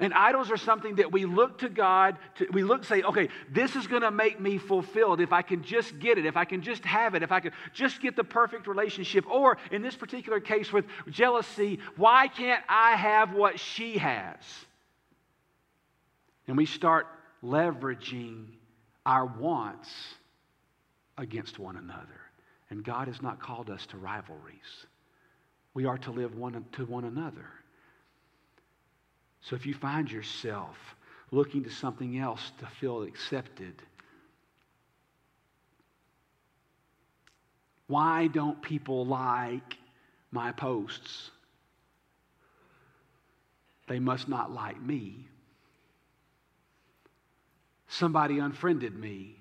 And 0.00 0.12
idols 0.12 0.50
are 0.50 0.56
something 0.56 0.96
that 0.96 1.12
we 1.12 1.24
look 1.24 1.58
to 1.58 1.68
God, 1.68 2.18
to, 2.36 2.46
we 2.52 2.62
look 2.64 2.84
say, 2.84 3.02
okay, 3.02 3.28
this 3.50 3.76
is 3.76 3.86
going 3.86 4.02
to 4.02 4.10
make 4.10 4.40
me 4.40 4.58
fulfilled 4.58 5.20
if 5.20 5.32
I 5.32 5.42
can 5.42 5.62
just 5.62 5.98
get 5.98 6.18
it, 6.18 6.26
if 6.26 6.36
I 6.36 6.44
can 6.44 6.62
just 6.62 6.84
have 6.84 7.14
it, 7.14 7.22
if 7.22 7.30
I 7.30 7.40
can 7.40 7.52
just 7.72 8.00
get 8.00 8.16
the 8.16 8.24
perfect 8.24 8.66
relationship. 8.66 9.24
Or 9.30 9.56
in 9.70 9.82
this 9.82 9.94
particular 9.94 10.40
case 10.40 10.72
with 10.72 10.84
jealousy, 11.08 11.78
why 11.96 12.28
can't 12.28 12.62
I 12.68 12.96
have 12.96 13.32
what 13.32 13.60
she 13.60 13.98
has? 13.98 14.38
And 16.46 16.56
we 16.56 16.66
start 16.66 17.06
leveraging 17.42 18.46
our 19.06 19.26
wants 19.26 19.90
against 21.16 21.58
one 21.58 21.76
another. 21.76 22.20
And 22.70 22.82
God 22.82 23.08
has 23.08 23.22
not 23.22 23.40
called 23.40 23.70
us 23.70 23.86
to 23.86 23.96
rivalries. 23.96 24.86
We 25.74 25.84
are 25.84 25.98
to 25.98 26.10
live 26.10 26.34
one 26.34 26.64
to 26.72 26.84
one 26.86 27.04
another. 27.04 27.46
So 29.44 29.56
if 29.56 29.66
you 29.66 29.74
find 29.74 30.10
yourself 30.10 30.76
looking 31.30 31.64
to 31.64 31.70
something 31.70 32.18
else 32.18 32.52
to 32.60 32.66
feel 32.80 33.02
accepted, 33.02 33.74
why 37.86 38.28
don't 38.28 38.60
people 38.62 39.04
like 39.04 39.76
my 40.30 40.50
posts? 40.52 41.30
They 43.86 43.98
must 43.98 44.28
not 44.30 44.50
like 44.50 44.80
me. 44.80 45.28
Somebody 47.86 48.38
unfriended 48.38 48.98
me. 48.98 49.36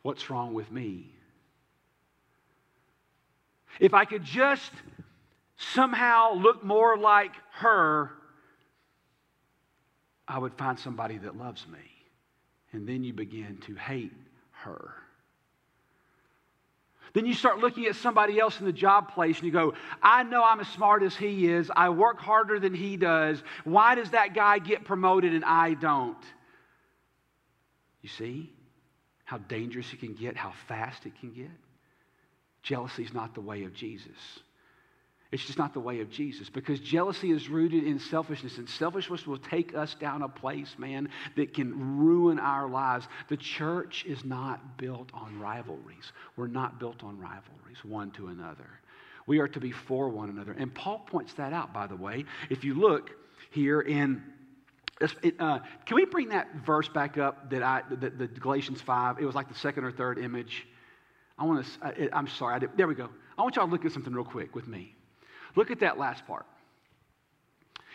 What's 0.00 0.30
wrong 0.30 0.54
with 0.54 0.72
me? 0.72 1.12
If 3.78 3.92
I 3.92 4.06
could 4.06 4.24
just 4.24 4.72
somehow 5.56 6.34
look 6.34 6.64
more 6.64 6.96
like 6.96 7.32
her, 7.54 8.10
I 10.28 10.38
would 10.38 10.54
find 10.54 10.78
somebody 10.78 11.18
that 11.18 11.36
loves 11.36 11.66
me. 11.68 11.78
And 12.72 12.86
then 12.86 13.04
you 13.04 13.12
begin 13.12 13.58
to 13.66 13.74
hate 13.74 14.12
her. 14.50 14.92
Then 17.12 17.24
you 17.24 17.32
start 17.32 17.60
looking 17.60 17.86
at 17.86 17.96
somebody 17.96 18.38
else 18.38 18.60
in 18.60 18.66
the 18.66 18.72
job 18.72 19.14
place 19.14 19.36
and 19.38 19.46
you 19.46 19.52
go, 19.52 19.72
I 20.02 20.22
know 20.22 20.44
I'm 20.44 20.60
as 20.60 20.68
smart 20.68 21.02
as 21.02 21.16
he 21.16 21.48
is. 21.48 21.70
I 21.74 21.88
work 21.88 22.18
harder 22.18 22.60
than 22.60 22.74
he 22.74 22.98
does. 22.98 23.42
Why 23.64 23.94
does 23.94 24.10
that 24.10 24.34
guy 24.34 24.58
get 24.58 24.84
promoted 24.84 25.32
and 25.32 25.42
I 25.44 25.74
don't? 25.74 26.22
You 28.02 28.10
see 28.10 28.52
how 29.24 29.38
dangerous 29.38 29.90
it 29.94 30.00
can 30.00 30.12
get, 30.12 30.36
how 30.36 30.52
fast 30.68 31.06
it 31.06 31.18
can 31.18 31.32
get? 31.32 31.50
Jealousy 32.62 33.04
is 33.04 33.14
not 33.14 33.34
the 33.34 33.40
way 33.40 33.64
of 33.64 33.72
Jesus. 33.72 34.40
It's 35.32 35.44
just 35.44 35.58
not 35.58 35.74
the 35.74 35.80
way 35.80 36.00
of 36.00 36.10
Jesus 36.10 36.48
because 36.48 36.78
jealousy 36.78 37.32
is 37.32 37.48
rooted 37.48 37.84
in 37.84 37.98
selfishness, 37.98 38.58
and 38.58 38.68
selfishness 38.68 39.26
will 39.26 39.38
take 39.38 39.74
us 39.74 39.94
down 39.94 40.22
a 40.22 40.28
place, 40.28 40.76
man, 40.78 41.08
that 41.36 41.52
can 41.52 41.98
ruin 41.98 42.38
our 42.38 42.68
lives. 42.68 43.08
The 43.28 43.36
church 43.36 44.04
is 44.06 44.24
not 44.24 44.78
built 44.78 45.10
on 45.12 45.38
rivalries. 45.40 46.12
We're 46.36 46.46
not 46.46 46.78
built 46.78 47.02
on 47.02 47.18
rivalries 47.18 47.78
one 47.82 48.10
to 48.12 48.28
another. 48.28 48.68
We 49.26 49.40
are 49.40 49.48
to 49.48 49.60
be 49.60 49.72
for 49.72 50.08
one 50.08 50.30
another. 50.30 50.52
And 50.52 50.72
Paul 50.72 51.00
points 51.00 51.34
that 51.34 51.52
out, 51.52 51.72
by 51.72 51.86
the 51.86 51.96
way. 51.96 52.24
If 52.48 52.64
you 52.64 52.74
look 52.74 53.10
here 53.50 53.80
in 53.80 54.22
uh, 55.00 55.58
can 55.84 55.94
we 55.94 56.06
bring 56.06 56.30
that 56.30 56.48
verse 56.64 56.88
back 56.88 57.18
up 57.18 57.50
that 57.50 57.62
I, 57.62 57.82
the, 57.90 58.08
the 58.08 58.26
Galatians 58.26 58.80
5? 58.80 59.18
It 59.18 59.26
was 59.26 59.34
like 59.34 59.48
the 59.48 59.54
second 59.54 59.84
or 59.84 59.92
third 59.92 60.18
image. 60.18 60.66
I 61.38 61.44
want 61.44 61.66
to, 61.66 62.16
I'm 62.16 62.28
sorry, 62.28 62.60
did, 62.60 62.70
there 62.78 62.86
we 62.86 62.94
go. 62.94 63.10
I 63.36 63.42
want 63.42 63.56
y'all 63.56 63.66
to 63.66 63.70
look 63.70 63.84
at 63.84 63.92
something 63.92 64.14
real 64.14 64.24
quick 64.24 64.54
with 64.54 64.66
me. 64.66 64.94
Look 65.56 65.70
at 65.70 65.80
that 65.80 65.98
last 65.98 66.26
part. 66.26 66.46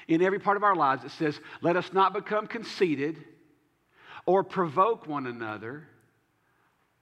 In 0.07 0.21
every 0.21 0.39
part 0.39 0.57
of 0.57 0.63
our 0.63 0.75
lives, 0.75 1.05
it 1.05 1.11
says, 1.11 1.39
Let 1.61 1.77
us 1.77 1.93
not 1.93 2.13
become 2.13 2.47
conceited 2.47 3.23
or 4.25 4.43
provoke 4.43 5.07
one 5.07 5.27
another 5.27 5.87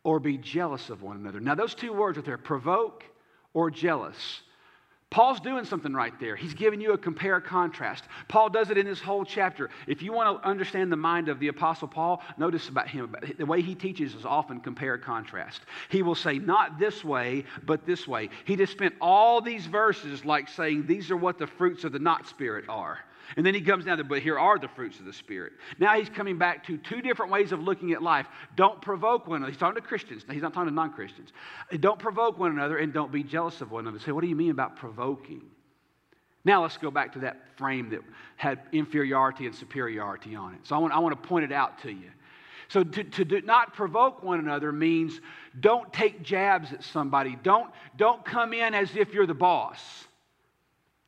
or 0.03 0.19
be 0.19 0.37
jealous 0.37 0.89
of 0.89 1.01
one 1.01 1.17
another. 1.17 1.39
Now, 1.39 1.55
those 1.55 1.73
two 1.73 1.93
words 1.93 2.17
right 2.17 2.25
there 2.25 2.37
provoke 2.37 3.03
or 3.53 3.71
jealous. 3.71 4.41
Paul's 5.11 5.39
doing 5.39 5.65
something 5.65 5.91
right 5.91 6.13
there. 6.19 6.35
He's 6.35 6.53
giving 6.53 6.79
you 6.79 6.93
a 6.93 6.97
compare 6.97 7.41
contrast. 7.41 8.03
Paul 8.27 8.49
does 8.49 8.69
it 8.69 8.77
in 8.77 8.85
this 8.85 9.01
whole 9.01 9.25
chapter. 9.25 9.71
If 9.87 10.03
you 10.03 10.13
want 10.13 10.39
to 10.39 10.47
understand 10.47 10.91
the 10.91 10.97
mind 10.97 11.29
of 11.29 11.39
the 11.39 11.47
Apostle 11.47 11.87
Paul, 11.87 12.21
notice 12.37 12.69
about 12.69 12.87
him. 12.87 13.15
The 13.37 13.45
way 13.45 13.61
he 13.61 13.73
teaches 13.73 14.13
is 14.13 14.23
often 14.23 14.59
compare 14.59 14.99
contrast. 14.99 15.61
He 15.89 16.03
will 16.03 16.13
say, 16.13 16.37
not 16.37 16.77
this 16.77 17.03
way, 17.03 17.45
but 17.65 17.87
this 17.87 18.07
way. 18.07 18.29
He 18.45 18.55
just 18.55 18.71
spent 18.71 18.93
all 19.01 19.41
these 19.41 19.65
verses 19.65 20.25
like 20.25 20.47
saying, 20.47 20.85
these 20.85 21.09
are 21.09 21.17
what 21.17 21.39
the 21.39 21.47
fruits 21.47 21.83
of 21.83 21.91
the 21.91 21.99
not 21.99 22.27
spirit 22.27 22.65
are. 22.69 22.99
And 23.37 23.45
then 23.45 23.53
he 23.53 23.61
comes 23.61 23.85
down 23.85 23.97
to, 23.97 24.03
but 24.03 24.21
here 24.21 24.39
are 24.39 24.57
the 24.57 24.67
fruits 24.67 24.99
of 24.99 25.05
the 25.05 25.13
Spirit. 25.13 25.53
Now 25.77 25.97
he's 25.97 26.09
coming 26.09 26.37
back 26.37 26.65
to 26.67 26.77
two 26.77 27.01
different 27.01 27.31
ways 27.31 27.51
of 27.51 27.61
looking 27.61 27.91
at 27.91 28.01
life. 28.01 28.27
Don't 28.55 28.81
provoke 28.81 29.27
one 29.27 29.37
another. 29.37 29.51
He's 29.51 29.59
talking 29.59 29.81
to 29.81 29.87
Christians. 29.87 30.23
He's 30.29 30.41
not 30.41 30.53
talking 30.53 30.69
to 30.69 30.75
non 30.75 30.93
Christians. 30.93 31.31
Don't 31.79 31.99
provoke 31.99 32.39
one 32.39 32.51
another 32.51 32.77
and 32.77 32.91
don't 32.91 33.11
be 33.11 33.23
jealous 33.23 33.61
of 33.61 33.71
one 33.71 33.85
another. 33.85 33.99
Say, 33.99 34.11
what 34.11 34.21
do 34.21 34.27
you 34.27 34.35
mean 34.35 34.51
about 34.51 34.75
provoking? 34.75 35.41
Now 36.45 36.61
let's 36.61 36.77
go 36.77 36.89
back 36.89 37.13
to 37.13 37.19
that 37.19 37.57
frame 37.57 37.89
that 37.89 38.01
had 38.37 38.59
inferiority 38.71 39.45
and 39.45 39.53
superiority 39.53 40.35
on 40.35 40.53
it. 40.53 40.61
So 40.63 40.75
I 40.75 40.79
want, 40.79 40.93
I 40.93 40.99
want 40.99 41.21
to 41.21 41.27
point 41.27 41.45
it 41.45 41.51
out 41.51 41.81
to 41.83 41.91
you. 41.91 42.09
So 42.69 42.83
to, 42.83 43.03
to 43.03 43.25
do, 43.25 43.41
not 43.41 43.73
provoke 43.73 44.23
one 44.23 44.39
another 44.39 44.71
means 44.71 45.19
don't 45.59 45.91
take 45.91 46.21
jabs 46.21 46.71
at 46.71 46.83
somebody. 46.83 47.37
Don't, 47.43 47.69
don't 47.97 48.23
come 48.23 48.53
in 48.53 48.73
as 48.73 48.95
if 48.95 49.13
you're 49.13 49.25
the 49.25 49.33
boss, 49.33 49.79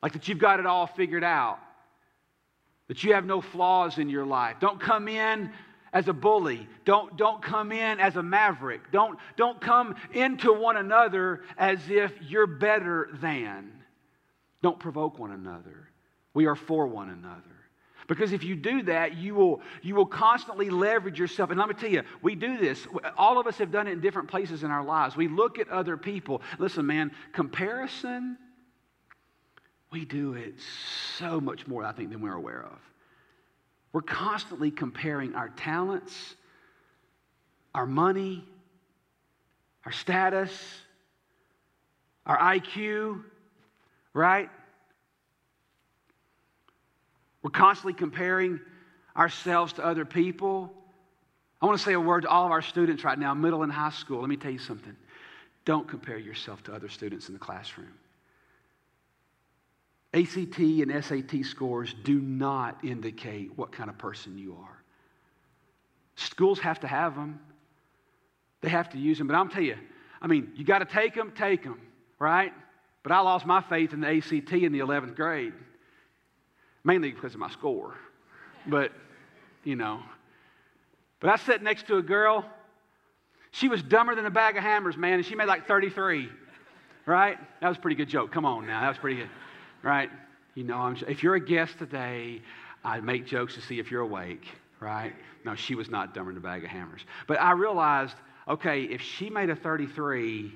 like 0.02 0.14
that 0.14 0.28
you've 0.28 0.40
got 0.40 0.60
it 0.60 0.66
all 0.66 0.88
figured 0.88 1.24
out 1.24 1.60
that 2.92 3.06
you 3.06 3.14
have 3.14 3.24
no 3.24 3.40
flaws 3.40 4.00
in 4.00 4.10
your 4.10 4.26
life. 4.26 4.58
Don't 4.60 4.78
come 4.78 5.08
in 5.08 5.50
as 5.94 6.10
a 6.10 6.14
bully. 6.14 6.68
Don't, 6.84 7.16
don't 7.16 7.42
come 7.42 7.72
in 7.72 8.02
as 8.02 8.18
a 8.18 8.22
maverick. 8.22 8.92
Don't, 8.92 9.18
don't 9.38 9.62
come 9.62 9.96
into 10.12 10.52
one 10.52 10.76
another 10.76 11.40
as 11.58 11.80
if 11.88 12.12
you're 12.22 12.46
better 12.46 13.08
than. 13.22 13.72
Don't 14.62 14.78
provoke 14.78 15.20
one 15.20 15.32
another. 15.32 15.88
We 16.34 16.48
are 16.48 16.56
for 16.58 16.86
one 16.86 17.10
another. 17.10 17.42
Because 18.10 18.34
if 18.34 18.44
you 18.44 18.58
do 18.58 18.84
that, 18.84 19.16
you 19.16 19.36
will, 19.36 19.62
you 19.82 19.96
will 19.96 20.06
constantly 20.06 20.70
leverage 20.70 21.18
yourself. 21.18 21.50
And 21.50 21.58
let 21.58 21.70
me 21.70 21.76
tell 21.76 21.90
you, 21.90 22.04
we 22.22 22.36
do 22.36 22.58
this. 22.58 22.86
All 23.18 23.40
of 23.40 23.48
us 23.48 23.58
have 23.60 23.72
done 23.72 23.88
it 23.88 23.92
in 23.92 24.02
different 24.02 24.28
places 24.28 24.64
in 24.64 24.70
our 24.70 24.84
lives. 24.84 25.16
We 25.16 25.30
look 25.30 25.60
at 25.60 25.70
other 25.70 25.96
people. 25.96 26.42
Listen, 26.60 26.86
man, 26.88 27.14
comparison 27.32 28.38
we 29.92 30.06
do 30.06 30.34
it 30.34 30.54
so 31.18 31.42
much 31.42 31.68
more, 31.68 31.84
I 31.84 31.92
think, 31.92 32.12
than 32.12 32.22
we're 32.22 32.34
aware 32.34 32.64
of. 32.64 32.80
We're 33.94 34.02
constantly 34.02 34.72
comparing 34.72 35.36
our 35.36 35.50
talents, 35.50 36.36
our 37.76 37.86
money, 37.86 38.46
our 39.86 39.92
status, 39.92 40.52
our 42.26 42.38
IQ, 42.38 43.22
right? 44.14 44.50
We're 47.44 47.50
constantly 47.50 47.94
comparing 47.94 48.62
ourselves 49.18 49.74
to 49.74 49.86
other 49.86 50.06
people. 50.06 50.72
I 51.62 51.66
want 51.66 51.78
to 51.78 51.84
say 51.84 51.94
a 51.94 52.00
word 52.00 52.22
to 52.22 52.30
all 52.30 52.46
of 52.46 52.52
our 52.52 52.62
students 52.62 53.04
right 53.04 53.20
now, 53.20 53.34
middle 53.34 53.64
and 53.64 53.72
high 53.72 53.90
school. 53.90 54.22
Let 54.22 54.30
me 54.30 54.38
tell 54.38 54.52
you 54.52 54.60
something. 54.60 54.96
Don't 55.66 55.88
compare 55.88 56.18
yourself 56.18 56.64
to 56.64 56.74
other 56.74 56.88
students 56.88 57.28
in 57.28 57.34
the 57.34 57.40
classroom. 57.40 57.92
ACT 60.14 60.60
and 60.60 61.04
SAT 61.04 61.46
scores 61.46 61.96
do 62.04 62.20
not 62.20 62.84
indicate 62.84 63.58
what 63.58 63.72
kind 63.72 63.90
of 63.90 63.98
person 63.98 64.38
you 64.38 64.58
are. 64.62 64.84
Schools 66.16 66.60
have 66.60 66.82
to 66.82 66.88
have 66.88 67.16
them, 67.16 67.40
they 68.62 68.70
have 68.70 68.90
to 68.90 68.98
use 68.98 69.18
them. 69.18 69.28
But 69.28 69.36
I'm 69.36 69.50
telling 69.50 69.68
you, 69.68 69.78
I 70.22 70.28
mean, 70.28 70.52
you 70.56 70.66
got 70.66 70.80
to 70.80 70.86
take 70.86 71.16
them, 71.16 71.32
take 71.36 71.64
them, 71.64 71.80
right? 72.20 72.54
But 73.04 73.14
I 73.14 73.22
lost 73.22 73.46
my 73.46 73.62
faith 73.62 73.94
in 73.94 74.02
the 74.02 74.08
ACT 74.08 74.52
in 74.52 74.72
the 74.74 74.80
11th 74.80 75.16
grade, 75.16 75.54
mainly 76.84 77.12
because 77.12 77.34
of 77.34 77.40
my 77.40 77.50
score. 77.50 77.96
But, 78.68 78.92
you 79.64 79.76
know. 79.76 80.04
But 81.22 81.32
I 81.32 81.38
sat 81.38 81.64
next 81.64 81.88
to 81.88 81.98
a 81.98 82.04
girl. 82.04 82.46
She 83.52 83.70
was 83.70 83.82
dumber 83.82 84.14
than 84.14 84.26
a 84.26 84.30
bag 84.30 84.58
of 84.58 84.64
hammers, 84.64 84.98
man, 84.98 85.14
and 85.14 85.26
she 85.26 85.36
made 85.36 85.48
like 85.48 85.68
33, 85.68 86.30
right? 87.06 87.38
That 87.62 87.70
was 87.70 87.78
a 87.78 87.82
pretty 87.82 87.96
good 87.96 88.10
joke. 88.10 88.32
Come 88.32 88.46
on 88.46 88.68
now, 88.68 88.82
that 88.82 88.90
was 88.90 88.98
pretty 88.98 89.22
good 89.22 89.30
right? 89.84 90.10
You 90.56 90.64
know, 90.64 90.78
I'm, 90.78 90.98
if 91.08 91.24
you're 91.24 91.36
a 91.36 91.40
guest 91.40 91.78
today, 91.78 92.42
I 92.84 93.00
make 93.00 93.26
jokes 93.26 93.56
to 93.56 93.62
see 93.62 93.80
if 93.80 93.92
you're 93.92 94.02
awake, 94.02 94.46
right? 94.80 95.14
No, 95.46 95.56
she 95.56 95.76
was 95.76 95.90
not 95.90 96.14
dumber 96.14 96.32
than 96.32 96.38
a 96.38 96.42
bag 96.42 96.64
of 96.64 96.70
hammers. 96.70 97.02
But 97.28 97.40
I 97.40 97.52
realized, 97.52 98.16
okay, 98.48 98.84
if 98.84 99.02
she 99.02 99.30
made 99.30 99.50
a 99.50 99.56
33, 99.56 100.54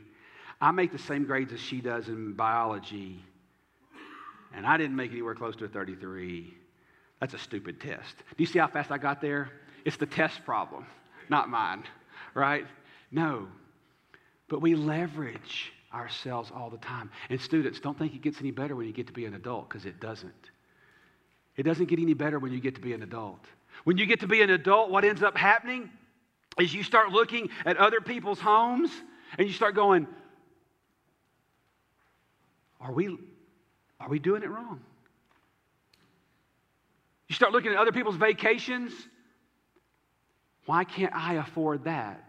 I 0.62 0.72
make 0.72 0.92
the 0.92 1.00
same 1.00 1.26
grades 1.26 1.54
as 1.54 1.60
she 1.60 1.82
does 1.82 2.08
in 2.08 2.34
biology, 2.34 3.24
and 4.54 4.66
I 4.66 4.78
didn't 4.78 4.96
make 4.96 5.12
anywhere 5.12 5.36
close 5.36 5.56
to 5.58 5.66
a 5.66 5.68
33. 5.68 6.54
That's 7.20 7.34
a 7.34 7.38
stupid 7.40 7.80
test. 7.80 8.16
Do 8.18 8.36
you 8.38 8.46
see 8.46 8.60
how 8.60 8.68
fast 8.68 8.92
I 8.92 8.98
got 8.98 9.22
there? 9.22 9.50
It's 9.86 9.98
the 9.98 10.06
test 10.06 10.44
problem, 10.46 10.86
not 11.30 11.50
mine, 11.50 11.84
right? 12.34 12.66
No. 13.12 13.48
But 14.48 14.62
we 14.62 14.76
leverage 14.76 15.72
ourselves 15.96 16.52
all 16.54 16.70
the 16.70 16.78
time. 16.78 17.10
And 17.30 17.40
students, 17.40 17.80
don't 17.80 17.98
think 17.98 18.14
it 18.14 18.22
gets 18.22 18.40
any 18.40 18.52
better 18.52 18.76
when 18.76 18.86
you 18.86 18.94
get 18.94 19.08
to 19.08 19.14
be 19.14 19.26
an 19.26 19.34
adult, 19.34 19.70
because 19.70 19.86
it 19.86 20.00
doesn't. 20.00 20.52
It 21.56 21.64
doesn't 21.64 21.86
get 21.86 22.00
any 22.00 22.14
better 22.14 22.38
when 22.38 22.52
you 22.52 22.60
get 22.60 22.76
to 22.76 22.82
be 22.82 22.94
an 22.94 23.02
adult. 23.02 23.44
When 23.86 23.98
you 23.98 24.06
get 24.06 24.20
to 24.20 24.28
be 24.28 24.42
an 24.42 24.50
adult, 24.50 24.92
what 24.92 25.06
ends 25.06 25.24
up 25.24 25.38
happening 25.38 25.90
is 26.60 26.74
you 26.74 26.84
start 26.84 27.12
looking 27.12 27.50
at 27.66 27.78
other 27.78 28.02
people's 28.02 28.40
homes 28.40 28.92
and 29.38 29.48
you 29.48 29.54
start 29.54 29.76
going, 29.76 30.08
Are 32.80 32.92
we, 32.92 33.18
are 34.00 34.10
we 34.10 34.20
doing 34.20 34.44
it 34.44 34.50
wrong? 34.50 34.82
You 37.28 37.36
start 37.36 37.52
looking 37.52 37.72
at 37.72 37.78
other 37.78 37.92
people's 37.92 38.16
vacations. 38.16 38.92
Why 40.66 40.84
can't 40.84 41.14
I 41.16 41.36
afford 41.36 41.86
that? 41.86 42.24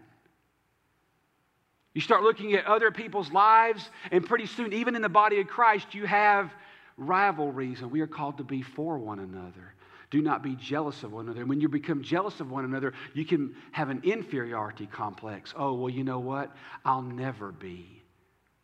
You 1.97 2.01
start 2.01 2.21
looking 2.21 2.53
at 2.53 2.67
other 2.67 2.91
people's 2.91 3.31
lives, 3.31 3.89
and 4.11 4.23
pretty 4.23 4.45
soon, 4.45 4.71
even 4.71 4.95
in 4.95 5.01
the 5.01 5.09
body 5.09 5.41
of 5.41 5.47
Christ, 5.47 5.95
you 5.95 6.05
have 6.05 6.53
rivalries, 6.95 7.81
and 7.81 7.89
we 7.89 8.01
are 8.01 8.07
called 8.07 8.37
to 8.37 8.43
be 8.43 8.61
for 8.61 8.99
one 8.99 9.17
another. 9.17 9.73
Do 10.11 10.21
not 10.21 10.43
be 10.43 10.55
jealous 10.57 11.01
of 11.01 11.11
one 11.11 11.25
another. 11.25 11.39
And 11.39 11.49
when 11.49 11.59
you 11.59 11.67
become 11.67 12.03
jealous 12.03 12.39
of 12.39 12.51
one 12.51 12.65
another, 12.65 12.93
you 13.15 13.25
can 13.25 13.55
have 13.71 13.89
an 13.89 14.01
inferiority 14.03 14.85
complex. 14.85 15.55
Oh, 15.57 15.73
well, 15.73 15.89
you 15.89 16.03
know 16.03 16.19
what? 16.19 16.55
I'll 16.85 17.01
never 17.01 17.51
be 17.51 18.03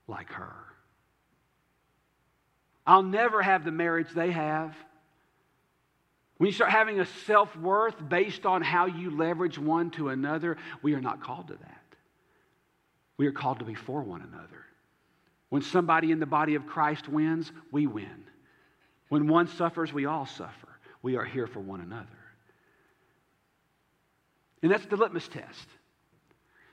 like 0.07 0.29
her. 0.33 0.53
I'll 2.85 3.01
never 3.01 3.41
have 3.41 3.65
the 3.65 3.71
marriage 3.71 4.09
they 4.13 4.29
have. 4.29 4.75
When 6.37 6.45
you 6.45 6.53
start 6.53 6.69
having 6.69 6.99
a 6.99 7.07
self 7.25 7.57
worth 7.57 7.95
based 8.07 8.45
on 8.45 8.61
how 8.61 8.85
you 8.85 9.09
leverage 9.09 9.57
one 9.57 9.89
to 9.91 10.09
another, 10.09 10.57
we 10.83 10.93
are 10.93 11.01
not 11.01 11.19
called 11.19 11.47
to 11.47 11.55
that. 11.55 11.82
We 13.23 13.27
are 13.27 13.31
called 13.31 13.59
to 13.59 13.65
be 13.65 13.73
for 13.73 14.01
one 14.01 14.19
another. 14.19 14.65
When 15.47 15.61
somebody 15.61 16.11
in 16.11 16.19
the 16.19 16.25
body 16.25 16.55
of 16.55 16.67
Christ 16.67 17.07
wins, 17.07 17.53
we 17.71 17.87
win. 17.87 18.25
When 19.07 19.29
one 19.29 19.47
suffers, 19.47 19.93
we 19.93 20.07
all 20.07 20.25
suffer. 20.25 20.67
We 21.01 21.15
are 21.15 21.23
here 21.23 21.47
for 21.47 21.61
one 21.61 21.79
another. 21.79 22.19
And 24.61 24.69
that's 24.69 24.85
the 24.87 24.97
litmus 24.97 25.29
test 25.29 25.69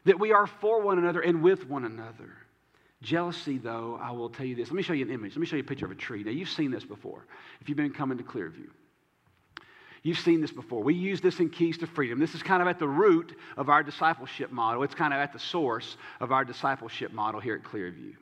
that 0.06 0.18
we 0.18 0.32
are 0.32 0.48
for 0.48 0.82
one 0.82 0.98
another 0.98 1.20
and 1.20 1.40
with 1.40 1.68
one 1.68 1.84
another. 1.84 2.32
Jealousy, 3.00 3.58
though, 3.58 4.00
I 4.02 4.10
will 4.10 4.28
tell 4.28 4.44
you 4.44 4.56
this. 4.56 4.70
Let 4.70 4.74
me 4.74 4.82
show 4.82 4.92
you 4.92 5.04
an 5.04 5.12
image. 5.12 5.36
Let 5.36 5.40
me 5.42 5.46
show 5.46 5.54
you 5.54 5.62
a 5.62 5.66
picture 5.66 5.86
of 5.86 5.92
a 5.92 5.94
tree. 5.94 6.24
Now, 6.24 6.32
you've 6.32 6.50
seen 6.50 6.72
this 6.72 6.84
before 6.84 7.26
if 7.60 7.68
you've 7.68 7.78
been 7.78 7.92
coming 7.92 8.18
to 8.18 8.24
Clearview. 8.24 8.70
You've 10.02 10.18
seen 10.18 10.40
this 10.40 10.52
before. 10.52 10.82
We 10.82 10.94
use 10.94 11.20
this 11.20 11.40
in 11.40 11.50
Keys 11.50 11.78
to 11.78 11.86
Freedom. 11.86 12.18
This 12.18 12.34
is 12.34 12.42
kind 12.42 12.62
of 12.62 12.68
at 12.68 12.78
the 12.78 12.88
root 12.88 13.36
of 13.56 13.68
our 13.68 13.82
discipleship 13.82 14.50
model. 14.50 14.82
It's 14.82 14.94
kind 14.94 15.12
of 15.12 15.20
at 15.20 15.32
the 15.32 15.38
source 15.38 15.96
of 16.20 16.32
our 16.32 16.44
discipleship 16.44 17.12
model 17.12 17.40
here 17.40 17.54
at 17.54 17.62
Clearview. 17.62 18.14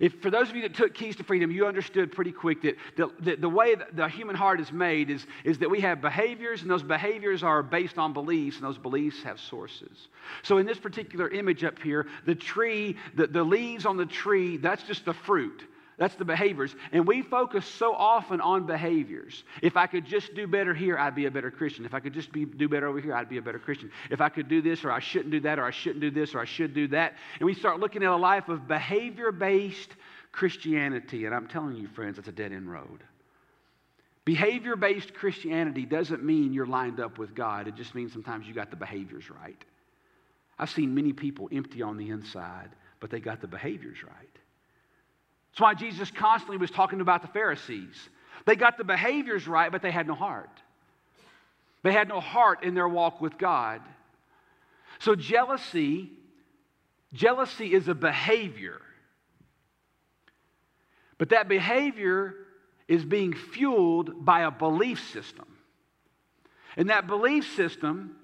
If, 0.00 0.20
for 0.20 0.30
those 0.30 0.48
of 0.48 0.54
you 0.54 0.62
that 0.62 0.74
took 0.74 0.94
Keys 0.94 1.16
to 1.16 1.24
Freedom, 1.24 1.50
you 1.50 1.66
understood 1.66 2.12
pretty 2.12 2.30
quick 2.30 2.62
that 2.62 2.76
the, 2.96 3.36
the, 3.36 3.48
way 3.48 3.74
the 3.92 4.08
human 4.08 4.36
heart 4.36 4.60
is 4.60 4.70
made 4.70 5.10
is, 5.10 5.26
is 5.42 5.58
that 5.58 5.68
we 5.68 5.80
have 5.80 6.00
behaviors, 6.00 6.62
and 6.62 6.70
those 6.70 6.84
behaviors 6.84 7.42
are 7.42 7.64
based 7.64 7.98
on 7.98 8.12
beliefs, 8.12 8.58
and 8.58 8.64
those 8.64 8.78
beliefs 8.78 9.22
have 9.24 9.40
sources. 9.40 10.08
So, 10.44 10.58
in 10.58 10.66
this 10.66 10.78
particular 10.78 11.28
image 11.28 11.64
up 11.64 11.80
here, 11.80 12.06
the 12.26 12.36
tree, 12.36 12.96
the, 13.16 13.26
the 13.26 13.42
leaves 13.42 13.86
on 13.86 13.96
the 13.96 14.06
tree, 14.06 14.56
that's 14.56 14.84
just 14.84 15.04
the 15.04 15.14
fruit. 15.14 15.64
That's 15.98 16.14
the 16.14 16.24
behaviors. 16.24 16.74
And 16.92 17.06
we 17.06 17.22
focus 17.22 17.66
so 17.66 17.92
often 17.92 18.40
on 18.40 18.66
behaviors. 18.66 19.42
If 19.62 19.76
I 19.76 19.88
could 19.88 20.04
just 20.04 20.32
do 20.32 20.46
better 20.46 20.72
here, 20.72 20.96
I'd 20.96 21.16
be 21.16 21.26
a 21.26 21.30
better 21.30 21.50
Christian. 21.50 21.84
If 21.84 21.92
I 21.92 21.98
could 21.98 22.14
just 22.14 22.30
be, 22.30 22.44
do 22.44 22.68
better 22.68 22.86
over 22.86 23.00
here, 23.00 23.14
I'd 23.14 23.28
be 23.28 23.38
a 23.38 23.42
better 23.42 23.58
Christian. 23.58 23.90
If 24.08 24.20
I 24.20 24.28
could 24.28 24.48
do 24.48 24.62
this, 24.62 24.84
or 24.84 24.92
I 24.92 25.00
shouldn't 25.00 25.32
do 25.32 25.40
that, 25.40 25.58
or 25.58 25.64
I 25.64 25.72
shouldn't 25.72 26.00
do 26.00 26.12
this, 26.12 26.36
or 26.36 26.40
I 26.40 26.44
should 26.44 26.72
do 26.72 26.86
that. 26.88 27.14
And 27.40 27.46
we 27.46 27.52
start 27.52 27.80
looking 27.80 28.04
at 28.04 28.10
a 28.10 28.16
life 28.16 28.48
of 28.48 28.68
behavior 28.68 29.32
based 29.32 29.90
Christianity. 30.30 31.26
And 31.26 31.34
I'm 31.34 31.48
telling 31.48 31.76
you, 31.76 31.88
friends, 31.88 32.16
it's 32.16 32.28
a 32.28 32.32
dead 32.32 32.52
end 32.52 32.70
road. 32.70 33.02
Behavior 34.24 34.76
based 34.76 35.14
Christianity 35.14 35.84
doesn't 35.84 36.22
mean 36.22 36.52
you're 36.52 36.66
lined 36.66 37.00
up 37.00 37.18
with 37.18 37.34
God, 37.34 37.66
it 37.66 37.74
just 37.74 37.94
means 37.94 38.12
sometimes 38.12 38.46
you 38.46 38.54
got 38.54 38.70
the 38.70 38.76
behaviors 38.76 39.30
right. 39.30 39.64
I've 40.60 40.70
seen 40.70 40.94
many 40.94 41.12
people 41.12 41.48
empty 41.50 41.82
on 41.82 41.96
the 41.96 42.10
inside, 42.10 42.68
but 43.00 43.10
they 43.10 43.20
got 43.20 43.40
the 43.40 43.46
behaviors 43.48 44.04
right. 44.04 44.38
That's 45.58 45.62
why 45.64 45.74
Jesus 45.74 46.12
constantly 46.12 46.56
was 46.56 46.70
talking 46.70 47.00
about 47.00 47.20
the 47.20 47.26
Pharisees. 47.26 47.96
They 48.46 48.54
got 48.54 48.78
the 48.78 48.84
behaviors 48.84 49.48
right, 49.48 49.72
but 49.72 49.82
they 49.82 49.90
had 49.90 50.06
no 50.06 50.14
heart. 50.14 50.62
They 51.82 51.90
had 51.90 52.06
no 52.06 52.20
heart 52.20 52.62
in 52.62 52.74
their 52.74 52.86
walk 52.86 53.20
with 53.20 53.38
God. 53.38 53.80
So 55.00 55.16
jealousy, 55.16 56.12
jealousy 57.12 57.74
is 57.74 57.88
a 57.88 57.94
behavior. 57.96 58.80
But 61.18 61.30
that 61.30 61.48
behavior 61.48 62.36
is 62.86 63.04
being 63.04 63.34
fueled 63.34 64.24
by 64.24 64.42
a 64.42 64.52
belief 64.52 65.10
system. 65.10 65.46
And 66.76 66.90
that 66.90 67.08
belief 67.08 67.56
system 67.56 68.14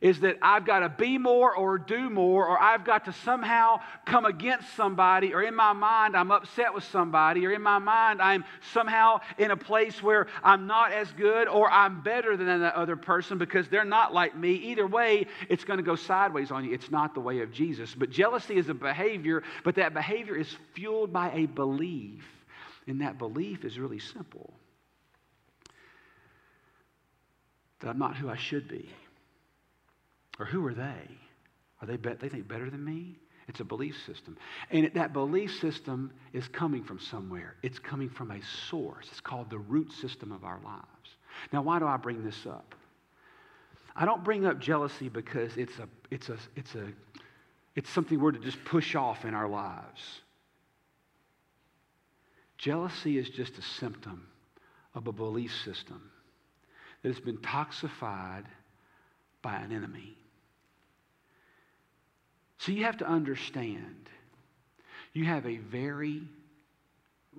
is 0.00 0.20
that 0.20 0.38
I've 0.40 0.64
got 0.64 0.80
to 0.80 0.88
be 0.88 1.18
more 1.18 1.54
or 1.54 1.78
do 1.78 2.08
more, 2.08 2.46
or 2.46 2.60
I've 2.60 2.84
got 2.84 3.04
to 3.04 3.12
somehow 3.12 3.80
come 4.06 4.24
against 4.24 4.74
somebody, 4.74 5.34
or 5.34 5.42
in 5.42 5.54
my 5.54 5.72
mind 5.72 6.16
I'm 6.16 6.30
upset 6.30 6.72
with 6.72 6.84
somebody, 6.84 7.46
or 7.46 7.52
in 7.52 7.62
my 7.62 7.78
mind 7.78 8.22
I'm 8.22 8.44
somehow 8.72 9.20
in 9.36 9.50
a 9.50 9.56
place 9.56 10.02
where 10.02 10.26
I'm 10.42 10.66
not 10.66 10.92
as 10.92 11.10
good, 11.12 11.48
or 11.48 11.70
I'm 11.70 12.02
better 12.02 12.36
than 12.36 12.46
that 12.46 12.74
other 12.74 12.96
person 12.96 13.36
because 13.36 13.68
they're 13.68 13.84
not 13.84 14.14
like 14.14 14.36
me. 14.36 14.52
Either 14.52 14.86
way, 14.86 15.26
it's 15.48 15.64
going 15.64 15.78
to 15.78 15.82
go 15.82 15.96
sideways 15.96 16.50
on 16.50 16.64
you. 16.64 16.72
It's 16.72 16.90
not 16.90 17.14
the 17.14 17.20
way 17.20 17.40
of 17.40 17.52
Jesus. 17.52 17.94
But 17.94 18.10
jealousy 18.10 18.56
is 18.56 18.68
a 18.68 18.74
behavior, 18.74 19.42
but 19.64 19.74
that 19.74 19.92
behavior 19.92 20.36
is 20.36 20.48
fueled 20.74 21.12
by 21.12 21.30
a 21.32 21.46
belief. 21.46 22.24
And 22.86 23.02
that 23.02 23.18
belief 23.18 23.64
is 23.64 23.78
really 23.78 23.98
simple 23.98 24.54
that 27.80 27.88
I'm 27.88 27.98
not 27.98 28.16
who 28.16 28.28
I 28.28 28.36
should 28.36 28.68
be. 28.68 28.90
Or 30.40 30.46
who 30.46 30.66
are 30.66 30.74
they? 30.74 31.18
Are 31.82 31.86
they, 31.86 31.96
be- 31.96 32.14
they 32.14 32.30
think 32.30 32.48
better 32.48 32.70
than 32.70 32.82
me? 32.82 33.18
It's 33.46 33.60
a 33.60 33.64
belief 33.64 33.96
system. 34.06 34.38
And 34.70 34.90
that 34.94 35.12
belief 35.12 35.60
system 35.60 36.12
is 36.32 36.48
coming 36.48 36.82
from 36.82 36.98
somewhere. 36.98 37.56
It's 37.62 37.78
coming 37.78 38.08
from 38.08 38.30
a 38.30 38.40
source. 38.42 39.06
It's 39.10 39.20
called 39.20 39.50
the 39.50 39.58
root 39.58 39.92
system 39.92 40.32
of 40.32 40.44
our 40.44 40.60
lives. 40.64 41.16
Now, 41.52 41.62
why 41.62 41.78
do 41.78 41.86
I 41.86 41.96
bring 41.96 42.24
this 42.24 42.46
up? 42.46 42.74
I 43.94 44.04
don't 44.04 44.24
bring 44.24 44.46
up 44.46 44.60
jealousy 44.60 45.08
because 45.08 45.56
it's, 45.56 45.78
a, 45.78 45.88
it's, 46.10 46.28
a, 46.28 46.36
it's, 46.56 46.74
a, 46.74 46.86
it's 47.76 47.90
something 47.90 48.18
we're 48.18 48.32
to 48.32 48.38
just 48.38 48.64
push 48.64 48.94
off 48.94 49.24
in 49.24 49.34
our 49.34 49.48
lives. 49.48 50.20
Jealousy 52.56 53.18
is 53.18 53.28
just 53.28 53.58
a 53.58 53.62
symptom 53.62 54.26
of 54.94 55.06
a 55.06 55.12
belief 55.12 55.54
system 55.64 56.10
that 57.02 57.08
has 57.08 57.20
been 57.20 57.38
toxified 57.38 58.44
by 59.42 59.56
an 59.56 59.72
enemy. 59.72 60.16
So 62.60 62.72
you 62.72 62.84
have 62.84 62.98
to 62.98 63.08
understand 63.08 64.10
you 65.14 65.24
have 65.24 65.46
a 65.46 65.56
very 65.56 66.22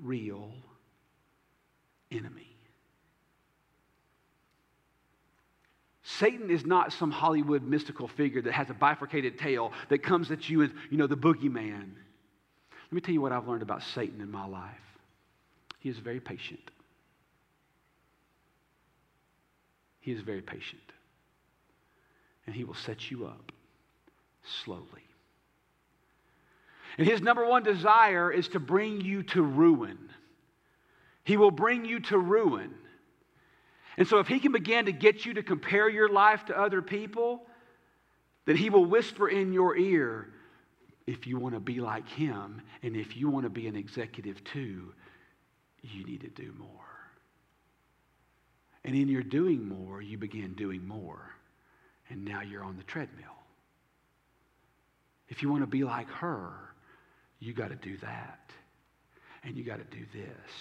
real 0.01 0.51
enemy. 2.11 2.47
Satan 6.03 6.49
is 6.49 6.65
not 6.65 6.91
some 6.91 7.11
Hollywood 7.11 7.61
mystical 7.61 8.07
figure 8.07 8.41
that 8.41 8.51
has 8.53 8.71
a 8.71 8.73
bifurcated 8.73 9.37
tail 9.37 9.71
that 9.89 10.01
comes 10.03 10.31
at 10.31 10.49
you 10.49 10.63
as, 10.63 10.71
you 10.89 10.97
know, 10.97 11.07
the 11.07 11.15
boogeyman. 11.15 11.91
Let 12.83 12.91
me 12.91 12.99
tell 12.99 13.13
you 13.13 13.21
what 13.21 13.31
I've 13.31 13.47
learned 13.47 13.61
about 13.61 13.83
Satan 13.83 14.21
in 14.21 14.29
my 14.29 14.47
life. 14.47 14.73
He 15.79 15.89
is 15.89 15.97
very 15.99 16.19
patient. 16.19 16.71
He 19.99 20.11
is 20.11 20.21
very 20.21 20.41
patient. 20.41 20.81
And 22.47 22.55
he 22.55 22.63
will 22.63 22.73
set 22.73 23.11
you 23.11 23.27
up 23.27 23.51
slowly. 24.63 25.05
And 26.97 27.07
his 27.07 27.21
number 27.21 27.45
one 27.45 27.63
desire 27.63 28.31
is 28.31 28.47
to 28.49 28.59
bring 28.59 29.01
you 29.01 29.23
to 29.23 29.41
ruin. 29.41 29.97
He 31.23 31.37
will 31.37 31.51
bring 31.51 31.85
you 31.85 31.99
to 32.01 32.17
ruin. 32.17 32.73
And 33.97 34.07
so, 34.07 34.19
if 34.19 34.27
he 34.27 34.39
can 34.39 34.51
begin 34.51 34.85
to 34.85 34.91
get 34.91 35.25
you 35.25 35.33
to 35.35 35.43
compare 35.43 35.89
your 35.89 36.09
life 36.09 36.45
to 36.45 36.57
other 36.57 36.81
people, 36.81 37.45
then 38.45 38.55
he 38.55 38.69
will 38.69 38.85
whisper 38.85 39.27
in 39.27 39.53
your 39.53 39.77
ear 39.77 40.29
if 41.07 41.27
you 41.27 41.37
want 41.37 41.55
to 41.55 41.59
be 41.59 41.79
like 41.79 42.07
him 42.07 42.61
and 42.83 42.95
if 42.95 43.17
you 43.17 43.29
want 43.29 43.43
to 43.45 43.49
be 43.49 43.67
an 43.67 43.75
executive 43.75 44.43
too, 44.43 44.93
you 45.81 46.05
need 46.05 46.21
to 46.21 46.29
do 46.29 46.53
more. 46.57 46.69
And 48.83 48.95
in 48.95 49.07
your 49.07 49.23
doing 49.23 49.67
more, 49.67 50.01
you 50.01 50.17
begin 50.17 50.53
doing 50.53 50.87
more. 50.87 51.35
And 52.09 52.25
now 52.25 52.41
you're 52.41 52.63
on 52.63 52.77
the 52.77 52.83
treadmill. 52.83 53.25
If 55.29 55.41
you 55.41 55.49
want 55.49 55.63
to 55.63 55.67
be 55.67 55.83
like 55.83 56.09
her, 56.09 56.70
you 57.41 57.53
got 57.53 57.69
to 57.69 57.75
do 57.75 57.97
that. 57.97 58.39
And 59.43 59.57
you 59.57 59.63
got 59.65 59.77
to 59.77 59.97
do 59.97 60.05
this. 60.13 60.51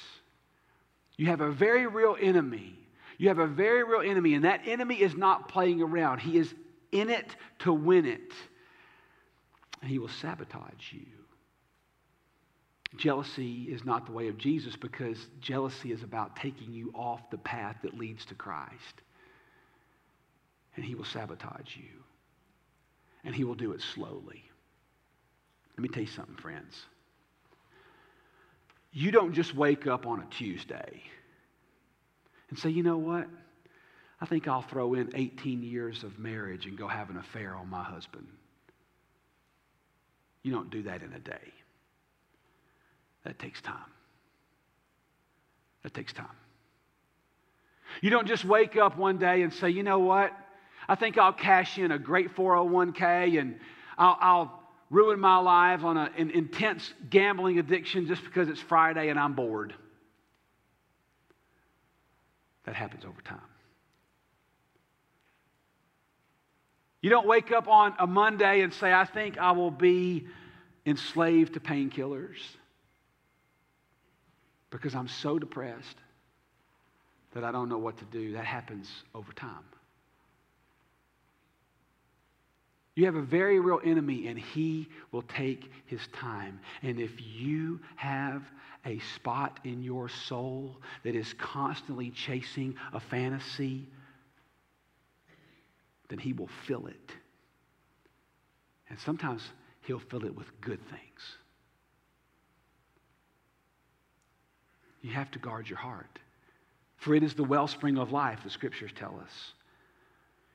You 1.16 1.26
have 1.26 1.42
a 1.42 1.50
very 1.50 1.86
real 1.86 2.16
enemy. 2.18 2.78
You 3.18 3.28
have 3.28 3.38
a 3.38 3.46
very 3.46 3.84
real 3.84 4.00
enemy, 4.00 4.32
and 4.32 4.44
that 4.46 4.62
enemy 4.64 5.00
is 5.00 5.14
not 5.14 5.48
playing 5.48 5.82
around. 5.82 6.20
He 6.20 6.38
is 6.38 6.52
in 6.90 7.10
it 7.10 7.36
to 7.60 7.72
win 7.72 8.06
it. 8.06 8.32
And 9.82 9.90
he 9.90 9.98
will 9.98 10.08
sabotage 10.08 10.92
you. 10.92 11.06
Jealousy 12.96 13.64
is 13.64 13.84
not 13.84 14.06
the 14.06 14.12
way 14.12 14.28
of 14.28 14.38
Jesus 14.38 14.74
because 14.74 15.18
jealousy 15.40 15.92
is 15.92 16.02
about 16.02 16.34
taking 16.36 16.72
you 16.72 16.90
off 16.94 17.20
the 17.30 17.38
path 17.38 17.76
that 17.82 17.96
leads 17.96 18.24
to 18.26 18.34
Christ. 18.34 19.02
And 20.76 20.84
he 20.84 20.94
will 20.94 21.04
sabotage 21.04 21.76
you. 21.76 22.02
And 23.24 23.34
he 23.34 23.44
will 23.44 23.54
do 23.54 23.72
it 23.72 23.82
slowly. 23.82 24.49
Let 25.76 25.83
me 25.83 25.88
tell 25.88 26.02
you 26.02 26.09
something, 26.09 26.37
friends. 26.37 26.87
You 28.92 29.11
don't 29.11 29.33
just 29.33 29.54
wake 29.54 29.87
up 29.87 30.06
on 30.06 30.20
a 30.20 30.26
Tuesday 30.26 31.02
and 32.48 32.59
say, 32.59 32.70
you 32.70 32.83
know 32.83 32.98
what? 32.98 33.28
I 34.20 34.26
think 34.26 34.48
I'll 34.48 34.62
throw 34.62 34.94
in 34.94 35.11
18 35.14 35.62
years 35.62 36.04
of 36.04 36.18
marriage 36.18 36.66
and 36.66 36.76
go 36.76 36.87
have 36.88 37.09
an 37.09 37.16
affair 37.16 37.54
on 37.54 37.70
my 37.70 37.83
husband. 37.83 38.26
You 40.42 40.52
don't 40.52 40.70
do 40.70 40.83
that 40.83 41.02
in 41.02 41.12
a 41.12 41.18
day. 41.18 41.52
That 43.24 43.38
takes 43.38 43.61
time. 43.61 43.76
That 45.83 45.94
takes 45.94 46.12
time. 46.12 46.26
You 48.02 48.11
don't 48.11 48.26
just 48.26 48.44
wake 48.44 48.76
up 48.76 48.96
one 48.96 49.18
day 49.18 49.42
and 49.42 49.52
say, 49.52 49.70
you 49.70 49.83
know 49.83 49.98
what? 49.98 50.33
I 50.88 50.94
think 50.94 51.18
I'll 51.18 51.33
cash 51.33 51.78
in 51.78 51.92
a 51.92 51.98
great 51.98 52.35
401k 52.35 53.40
and 53.40 53.59
I'll, 53.96 54.18
I'll 54.20 54.59
ruin 54.90 55.20
my 55.20 55.38
life 55.38 55.85
on 55.85 55.96
a, 55.96 56.11
an 56.18 56.31
intense 56.31 56.92
gambling 57.09 57.59
addiction 57.59 58.07
just 58.07 58.22
because 58.24 58.48
it's 58.48 58.61
Friday 58.61 59.09
and 59.09 59.18
I'm 59.18 59.35
bored. 59.35 59.72
That 62.64 62.74
happens 62.74 63.05
over 63.05 63.20
time. 63.22 63.38
You 67.00 67.09
don't 67.09 67.26
wake 67.26 67.50
up 67.50 67.66
on 67.66 67.94
a 67.98 68.07
Monday 68.07 68.61
and 68.61 68.74
say, 68.74 68.92
I 68.92 69.05
think 69.07 69.38
I 69.38 69.53
will 69.53 69.70
be 69.70 70.26
enslaved 70.85 71.55
to 71.55 71.61
painkillers 71.61 72.37
because 74.70 74.94
I'm 74.94 75.09
so 75.09 75.38
depressed 75.38 75.96
that 77.33 77.44
I 77.44 77.53
don't 77.53 77.68
know 77.68 77.79
what 77.79 77.96
to 77.98 78.05
do. 78.07 78.33
That 78.33 78.44
happens 78.44 78.90
over 79.14 79.33
time. 79.33 79.64
You 83.00 83.06
have 83.06 83.16
a 83.16 83.22
very 83.22 83.60
real 83.60 83.80
enemy, 83.82 84.26
and 84.26 84.38
he 84.38 84.86
will 85.10 85.22
take 85.22 85.72
his 85.86 86.02
time. 86.12 86.60
And 86.82 87.00
if 87.00 87.12
you 87.18 87.80
have 87.96 88.42
a 88.84 88.98
spot 89.16 89.58
in 89.64 89.82
your 89.82 90.10
soul 90.10 90.76
that 91.02 91.14
is 91.14 91.32
constantly 91.38 92.10
chasing 92.10 92.74
a 92.92 93.00
fantasy, 93.00 93.88
then 96.10 96.18
he 96.18 96.34
will 96.34 96.50
fill 96.66 96.88
it. 96.88 97.12
And 98.90 99.00
sometimes 99.00 99.48
he'll 99.80 99.98
fill 99.98 100.26
it 100.26 100.36
with 100.36 100.60
good 100.60 100.86
things. 100.90 101.36
You 105.00 105.12
have 105.12 105.30
to 105.30 105.38
guard 105.38 105.70
your 105.70 105.78
heart. 105.78 106.18
For 106.98 107.14
it 107.14 107.22
is 107.22 107.32
the 107.32 107.44
wellspring 107.44 107.96
of 107.96 108.12
life, 108.12 108.40
the 108.44 108.50
scriptures 108.50 108.90
tell 108.94 109.18
us. 109.24 109.54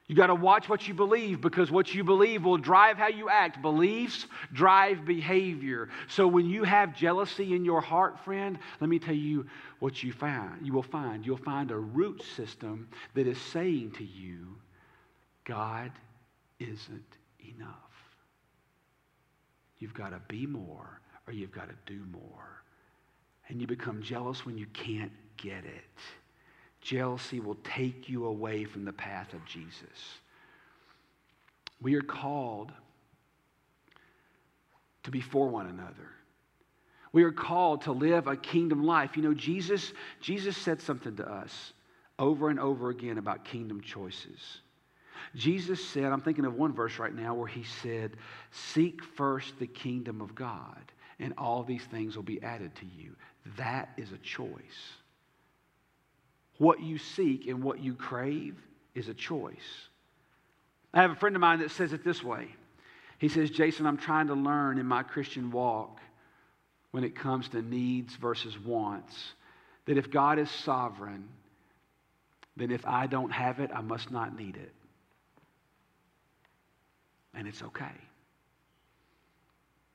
You 0.08 0.16
got 0.16 0.28
to 0.28 0.36
watch 0.36 0.70
what 0.70 0.88
you 0.88 0.94
believe 0.94 1.42
because 1.42 1.72
what 1.72 1.94
you 1.96 2.04
believe 2.04 2.46
will 2.46 2.58
drive 2.58 2.98
how 2.98 3.08
you 3.08 3.28
act. 3.28 3.62
Beliefs 3.62 4.28
drive 4.54 5.04
behavior. 5.04 5.90
So 6.08 6.28
when 6.28 6.46
you 6.46 6.64
have 6.64 6.96
jealousy 6.96 7.56
in 7.56 7.66
your 7.66 7.82
heart, 7.82 8.20
friend, 8.24 8.60
let 8.80 8.90
me 8.90 9.00
tell 9.00 9.16
you 9.16 9.48
what 9.80 10.04
you 10.04 10.14
find. 10.14 10.66
You 10.66 10.74
will 10.74 10.84
find 10.84 11.26
you'll 11.26 11.38
find 11.38 11.72
a 11.72 11.78
root 11.78 12.22
system 12.36 12.88
that 13.16 13.26
is 13.26 13.42
saying 13.42 13.94
to 13.98 14.04
you, 14.04 14.56
God 15.44 15.92
isn't 16.60 17.18
enough. 17.56 17.76
You've 19.80 19.96
got 19.96 20.10
to 20.10 20.22
be 20.28 20.46
more 20.46 21.02
or 21.26 21.34
you've 21.34 21.52
got 21.52 21.68
to 21.70 21.76
do 21.92 22.06
more 22.12 22.62
and 23.50 23.60
you 23.60 23.66
become 23.66 24.04
jealous 24.04 24.46
when 24.46 24.58
you 24.58 24.68
can't 24.68 25.12
get 25.38 25.66
it. 25.66 26.00
Jealousy 26.86 27.40
will 27.40 27.58
take 27.64 28.08
you 28.08 28.26
away 28.26 28.64
from 28.64 28.86
the 28.86 28.94
path 28.94 29.34
of 29.34 29.44
Jesus. 29.46 30.20
We 31.82 31.96
are 31.96 32.02
called 32.02 32.72
to 35.02 35.10
be 35.10 35.20
for 35.20 35.50
one 35.50 35.66
another. 35.66 36.12
We 37.12 37.24
are 37.24 37.32
called 37.32 37.82
to 37.84 37.92
live 37.92 38.28
a 38.28 38.38
kingdom 38.38 38.84
life. 38.84 39.18
You 39.18 39.24
know, 39.24 39.34
Jesus, 39.34 39.94
Jesus 40.22 40.56
said 40.56 40.80
something 40.80 41.16
to 41.16 41.28
us 41.28 41.74
over 42.20 42.50
and 42.50 42.60
over 42.60 42.92
again 42.92 43.18
about 43.18 43.46
kingdom 43.46 43.82
choices. 43.82 44.60
Jesus 45.36 45.84
said, 45.84 46.06
I'm 46.06 46.22
thinking 46.22 46.46
of 46.46 46.54
one 46.54 46.72
verse 46.72 47.00
right 47.00 47.16
now 47.16 47.34
where 47.34 47.48
he 47.48 47.64
said, 47.64 48.16
Seek 48.52 49.04
first 49.04 49.58
the 49.58 49.66
kingdom 49.66 50.22
of 50.22 50.36
God, 50.36 50.92
and 51.20 51.34
all 51.36 51.64
these 51.64 51.84
things 51.86 52.16
will 52.16 52.24
be 52.24 52.44
added 52.44 52.76
to 52.76 52.86
you. 52.86 53.16
That 53.58 53.90
is 53.98 54.12
a 54.12 54.20
choice. 54.20 55.00
What 56.58 56.82
you 56.82 56.98
seek 56.98 57.48
and 57.48 57.64
what 57.64 57.80
you 57.80 57.94
crave 57.94 58.56
is 58.94 59.10
a 59.10 59.14
choice. 59.14 59.56
I 60.94 61.02
have 61.02 61.12
a 61.12 61.16
friend 61.16 61.36
of 61.36 61.42
mine 61.42 61.60
that 61.60 61.72
says 61.72 61.92
it 61.92 62.04
this 62.04 62.24
way. 62.24 62.48
He 63.18 63.28
says, 63.28 63.50
Jason, 63.50 63.86
I'm 63.86 63.98
trying 63.98 64.28
to 64.28 64.34
learn 64.34 64.78
in 64.78 64.86
my 64.86 65.04
Christian 65.04 65.52
walk 65.52 66.00
when 66.92 67.04
it 67.04 67.16
comes 67.16 67.50
to 67.50 67.62
needs 67.62 68.16
versus 68.16 68.58
wants 68.58 69.34
that 69.86 69.98
if 69.98 70.10
God 70.10 70.40
is 70.40 70.50
sovereign, 70.50 71.28
then 72.58 72.72
if 72.72 72.86
I 72.86 73.08
don't 73.08 73.32
have 73.32 73.60
it, 73.60 73.70
I 73.74 73.82
must 73.82 74.12
not 74.12 74.38
need 74.38 74.56
it. 74.56 74.72
And 77.34 77.48
it's 77.48 77.62
okay. 77.62 77.92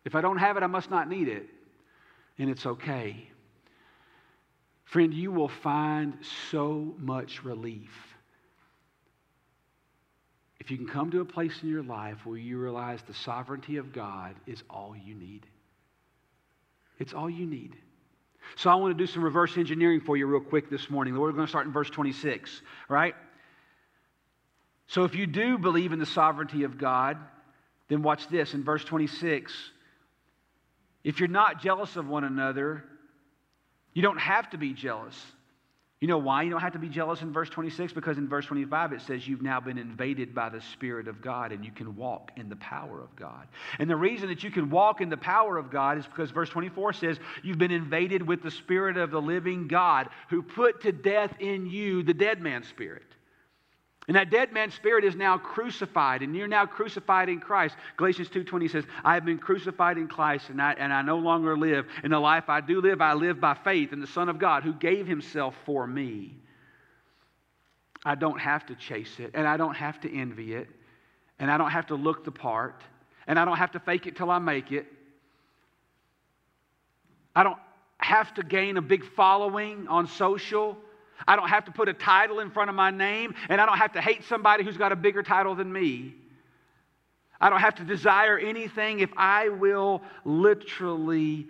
If 0.04 0.14
I 0.14 0.20
don't 0.20 0.36
have 0.36 0.56
it, 0.56 0.62
I 0.62 0.66
must 0.66 0.90
not 0.90 1.08
need 1.08 1.28
it. 1.28 1.48
And 2.38 2.50
it's 2.50 2.66
okay. 2.66 3.29
Friend, 4.90 5.14
you 5.14 5.31
will 5.31 5.48
find 5.48 6.14
so 6.50 6.94
much 6.98 7.44
relief 7.44 7.90
if 10.59 10.70
you 10.70 10.76
can 10.76 10.87
come 10.87 11.11
to 11.12 11.20
a 11.20 11.24
place 11.24 11.62
in 11.62 11.68
your 11.68 11.83
life 11.83 12.26
where 12.26 12.37
you 12.37 12.59
realize 12.59 13.00
the 13.03 13.14
sovereignty 13.14 13.76
of 13.76 13.92
God 13.92 14.35
is 14.46 14.62
all 14.68 14.96
you 14.96 15.14
need. 15.14 15.46
It's 16.98 17.14
all 17.14 17.31
you 17.31 17.46
need. 17.46 17.76
So 18.57 18.68
I 18.68 18.74
want 18.74 18.96
to 18.96 19.05
do 19.05 19.11
some 19.11 19.22
reverse 19.22 19.57
engineering 19.57 20.00
for 20.00 20.16
you 20.16 20.26
real 20.26 20.40
quick 20.40 20.68
this 20.68 20.90
morning. 20.90 21.16
We're 21.16 21.33
going 21.33 21.46
to 21.46 21.50
start 21.50 21.66
in 21.66 21.72
verse 21.72 21.88
26, 21.88 22.62
right? 22.88 23.14
So 24.88 25.05
if 25.05 25.14
you 25.14 25.26
do 25.26 25.57
believe 25.57 25.92
in 25.92 26.00
the 26.00 26.07
sovereignty 26.07 26.64
of 26.64 26.79
God, 26.79 27.16
then 27.88 28.03
watch 28.03 28.26
this 28.29 28.55
in 28.55 28.64
verse 28.64 28.85
26. 28.85 29.53
If 31.05 31.20
you're 31.20 31.29
not 31.29 31.62
jealous 31.62 31.96
of 31.96 32.09
one 32.09 32.24
another, 32.24 32.85
you 33.94 34.03
don't 34.03 34.18
have 34.18 34.50
to 34.50 34.59
be 34.59 34.72
jealous. 34.72 35.16
You 36.00 36.09
know 36.09 36.16
why 36.16 36.44
you 36.44 36.50
don't 36.50 36.62
have 36.62 36.72
to 36.72 36.79
be 36.79 36.88
jealous 36.88 37.20
in 37.20 37.31
verse 37.31 37.50
26? 37.50 37.92
Because 37.92 38.16
in 38.16 38.26
verse 38.26 38.46
25 38.46 38.94
it 38.94 39.03
says 39.03 39.29
you've 39.29 39.42
now 39.42 39.61
been 39.61 39.76
invaded 39.76 40.35
by 40.35 40.48
the 40.48 40.62
Spirit 40.62 41.09
of 41.09 41.20
God 41.20 41.53
and 41.53 41.62
you 41.62 41.70
can 41.70 41.94
walk 41.94 42.31
in 42.38 42.48
the 42.48 42.57
power 42.57 43.03
of 43.03 43.14
God. 43.16 43.46
And 43.79 43.90
the 43.90 43.96
reason 43.96 44.29
that 44.29 44.42
you 44.42 44.50
can 44.50 44.70
walk 44.70 45.03
in 45.03 45.11
the 45.11 45.18
power 45.18 45.59
of 45.59 45.70
God 45.70 45.98
is 45.98 46.07
because 46.07 46.31
verse 46.31 46.48
24 46.48 46.94
says 46.94 47.18
you've 47.42 47.59
been 47.59 47.70
invaded 47.70 48.26
with 48.26 48.42
the 48.42 48.50
Spirit 48.50 48.96
of 48.96 49.11
the 49.11 49.20
living 49.20 49.68
God 49.68 50.09
who 50.31 50.42
put 50.42 50.81
to 50.83 50.92
death 50.92 51.35
in 51.38 51.66
you 51.66 52.03
the 52.03 52.14
dead 52.14 52.40
man's 52.40 52.68
spirit. 52.68 53.05
And 54.10 54.16
that 54.16 54.28
dead 54.28 54.52
man's 54.52 54.74
spirit 54.74 55.04
is 55.04 55.14
now 55.14 55.38
crucified, 55.38 56.22
and 56.22 56.34
you're 56.34 56.48
now 56.48 56.66
crucified 56.66 57.28
in 57.28 57.38
Christ. 57.38 57.76
Galatians 57.96 58.28
2.20 58.28 58.68
says, 58.68 58.84
I 59.04 59.14
have 59.14 59.24
been 59.24 59.38
crucified 59.38 59.98
in 59.98 60.08
Christ, 60.08 60.48
and 60.48 60.60
I, 60.60 60.72
and 60.72 60.92
I 60.92 61.00
no 61.02 61.18
longer 61.18 61.56
live. 61.56 61.86
In 62.02 62.10
the 62.10 62.18
life 62.18 62.48
I 62.48 62.60
do 62.60 62.80
live, 62.80 63.00
I 63.00 63.12
live 63.12 63.40
by 63.40 63.54
faith 63.54 63.92
in 63.92 64.00
the 64.00 64.08
Son 64.08 64.28
of 64.28 64.40
God 64.40 64.64
who 64.64 64.72
gave 64.72 65.06
himself 65.06 65.54
for 65.64 65.86
me. 65.86 66.34
I 68.04 68.16
don't 68.16 68.40
have 68.40 68.66
to 68.66 68.74
chase 68.74 69.20
it, 69.20 69.30
and 69.34 69.46
I 69.46 69.56
don't 69.56 69.76
have 69.76 70.00
to 70.00 70.12
envy 70.12 70.54
it, 70.54 70.66
and 71.38 71.48
I 71.48 71.56
don't 71.56 71.70
have 71.70 71.86
to 71.86 71.94
look 71.94 72.24
the 72.24 72.32
part, 72.32 72.82
and 73.28 73.38
I 73.38 73.44
don't 73.44 73.58
have 73.58 73.70
to 73.70 73.78
fake 73.78 74.08
it 74.08 74.16
till 74.16 74.32
I 74.32 74.40
make 74.40 74.72
it. 74.72 74.86
I 77.36 77.44
don't 77.44 77.60
have 77.98 78.34
to 78.34 78.42
gain 78.42 78.76
a 78.76 78.82
big 78.82 79.04
following 79.04 79.86
on 79.86 80.08
social. 80.08 80.76
I 81.26 81.37
don't 81.37 81.48
have 81.48 81.64
to 81.66 81.72
put 81.72 81.88
a 81.88 81.92
title 81.92 82.40
in 82.40 82.50
front 82.50 82.70
of 82.70 82.76
my 82.76 82.90
name, 82.90 83.35
and 83.48 83.61
I 83.61 83.66
don't 83.66 83.78
have 83.78 83.92
to 83.92 84.00
hate 84.00 84.24
somebody 84.24 84.64
who's 84.64 84.76
got 84.76 84.92
a 84.92 84.96
bigger 84.96 85.22
title 85.22 85.54
than 85.54 85.72
me. 85.72 86.14
I 87.40 87.48
don't 87.48 87.61
have 87.61 87.76
to 87.76 87.85
desire 87.85 88.38
anything 88.38 89.00
if 89.00 89.11
I 89.16 89.48
will 89.48 90.02
literally 90.24 91.48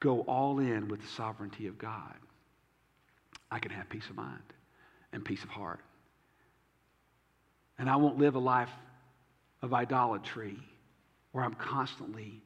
go 0.00 0.20
all 0.22 0.58
in 0.58 0.88
with 0.88 1.00
the 1.00 1.08
sovereignty 1.08 1.66
of 1.66 1.78
God. 1.78 2.14
I 3.50 3.58
can 3.58 3.70
have 3.70 3.88
peace 3.88 4.08
of 4.08 4.16
mind 4.16 4.42
and 5.12 5.24
peace 5.24 5.42
of 5.44 5.50
heart. 5.50 5.80
And 7.78 7.88
I 7.88 7.96
won't 7.96 8.18
live 8.18 8.34
a 8.34 8.40
life 8.40 8.70
of 9.62 9.72
idolatry 9.74 10.56
where 11.32 11.44
I'm 11.44 11.54
constantly 11.54 12.42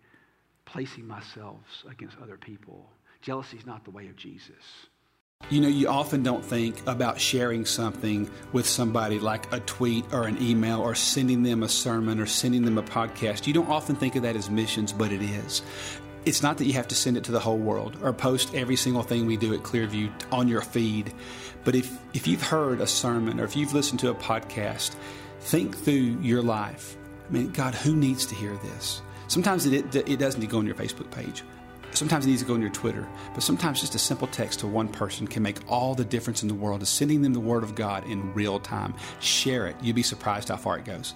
placing 0.65 1.07
myself 1.07 1.59
against 1.89 2.17
other 2.23 2.37
people. 2.37 2.91
Jealousy 3.23 3.57
is 3.57 3.67
not 3.67 3.85
the 3.85 3.91
way 3.91 4.09
of 4.09 4.17
Jesus. 4.17 4.53
You 5.51 5.61
know, 5.61 5.69
you 5.69 5.89
often 5.89 6.23
don't 6.23 6.45
think 6.45 6.81
about 6.87 7.21
sharing 7.21 7.67
something 7.67 8.31
with 8.53 8.67
somebody 8.67 9.19
like 9.19 9.53
a 9.53 9.61
tweet 9.61 10.05
or 10.13 10.27
an 10.27 10.41
email 10.41 10.81
or 10.81 10.95
sending 10.95 11.43
them 11.43 11.63
a 11.63 11.69
sermon 11.69 12.19
or 12.19 12.27
sending 12.27 12.65
them 12.65 12.79
a 12.79 12.83
podcast. 12.83 13.47
You 13.47 13.53
don't 13.53 13.69
often 13.69 13.95
think 13.95 14.17
of 14.17 14.23
that 14.23 14.37
as 14.37 14.49
missions, 14.49 14.93
but 14.93 15.13
it 15.13 15.23
is. 15.23 15.63
It's 16.25 16.43
not 16.43 16.57
that 16.59 16.65
you 16.65 16.73
have 16.73 16.89
to 16.89 16.95
send 16.95 17.19
it 17.19 17.25
to 17.25 17.33
the 17.33 17.41
whole 17.41 17.59
world 17.59 17.99
or 18.03 18.15
post 18.15 18.55
every 18.55 18.77
single 18.77 19.03
thing 19.03 19.27
we 19.27 19.37
do 19.37 19.53
at 19.53 19.61
Clearview 19.61 20.11
on 20.33 20.49
your 20.49 20.63
feed. 20.63 21.13
But 21.65 21.75
if, 21.75 21.95
if 22.15 22.27
you've 22.27 22.43
heard 22.43 22.81
a 22.81 22.87
sermon 22.87 23.39
or 23.39 23.45
if 23.45 23.55
you've 23.55 23.75
listened 23.75 24.01
to 24.01 24.11
a 24.11 24.15
podcast, 24.15 24.95
think 25.41 25.77
through 25.77 26.19
your 26.23 26.43
life. 26.43 26.97
I 27.29 27.33
mean, 27.33 27.51
God, 27.51 27.75
who 27.75 27.95
needs 27.95 28.25
to 28.27 28.35
hear 28.35 28.57
this? 28.57 29.03
Sometimes 29.29 29.67
it, 29.67 29.95
it, 29.95 30.19
doesn't 30.19 30.47
go 30.47 30.59
on 30.59 30.67
your 30.67 30.75
Facebook 30.75 31.11
page. 31.11 31.43
Sometimes 31.95 32.27
it 32.27 32.31
needs 32.31 32.43
to 32.43 32.49
go 32.49 32.55
on 32.55 32.61
your 32.61 32.71
Twitter, 32.71 33.09
but 33.35 33.43
sometimes 33.43 33.81
just 33.81 33.95
a 33.95 33.99
simple 33.99 34.27
text 34.27 34.61
to 34.61 34.67
one 34.67 34.89
person 34.89 35.27
can 35.27 35.43
make 35.43 35.59
all 35.71 35.95
the 35.95 36.05
difference 36.05 36.43
in 36.43 36.49
the 36.49 36.55
world. 36.55 36.83
Is 36.83 36.89
sending 36.89 37.23
them 37.23 37.33
the 37.33 37.41
Word 37.41 37.63
of 37.63 37.75
God 37.75 38.05
in 38.07 38.35
real 38.35 38.59
time. 38.59 38.95
Share 39.21 39.69
it. 39.69 39.77
You'd 39.81 39.97
be 39.97 40.03
surprised 40.03 40.49
how 40.49 40.57
far 40.57 40.77
it 40.77 40.85
goes. 40.85 41.15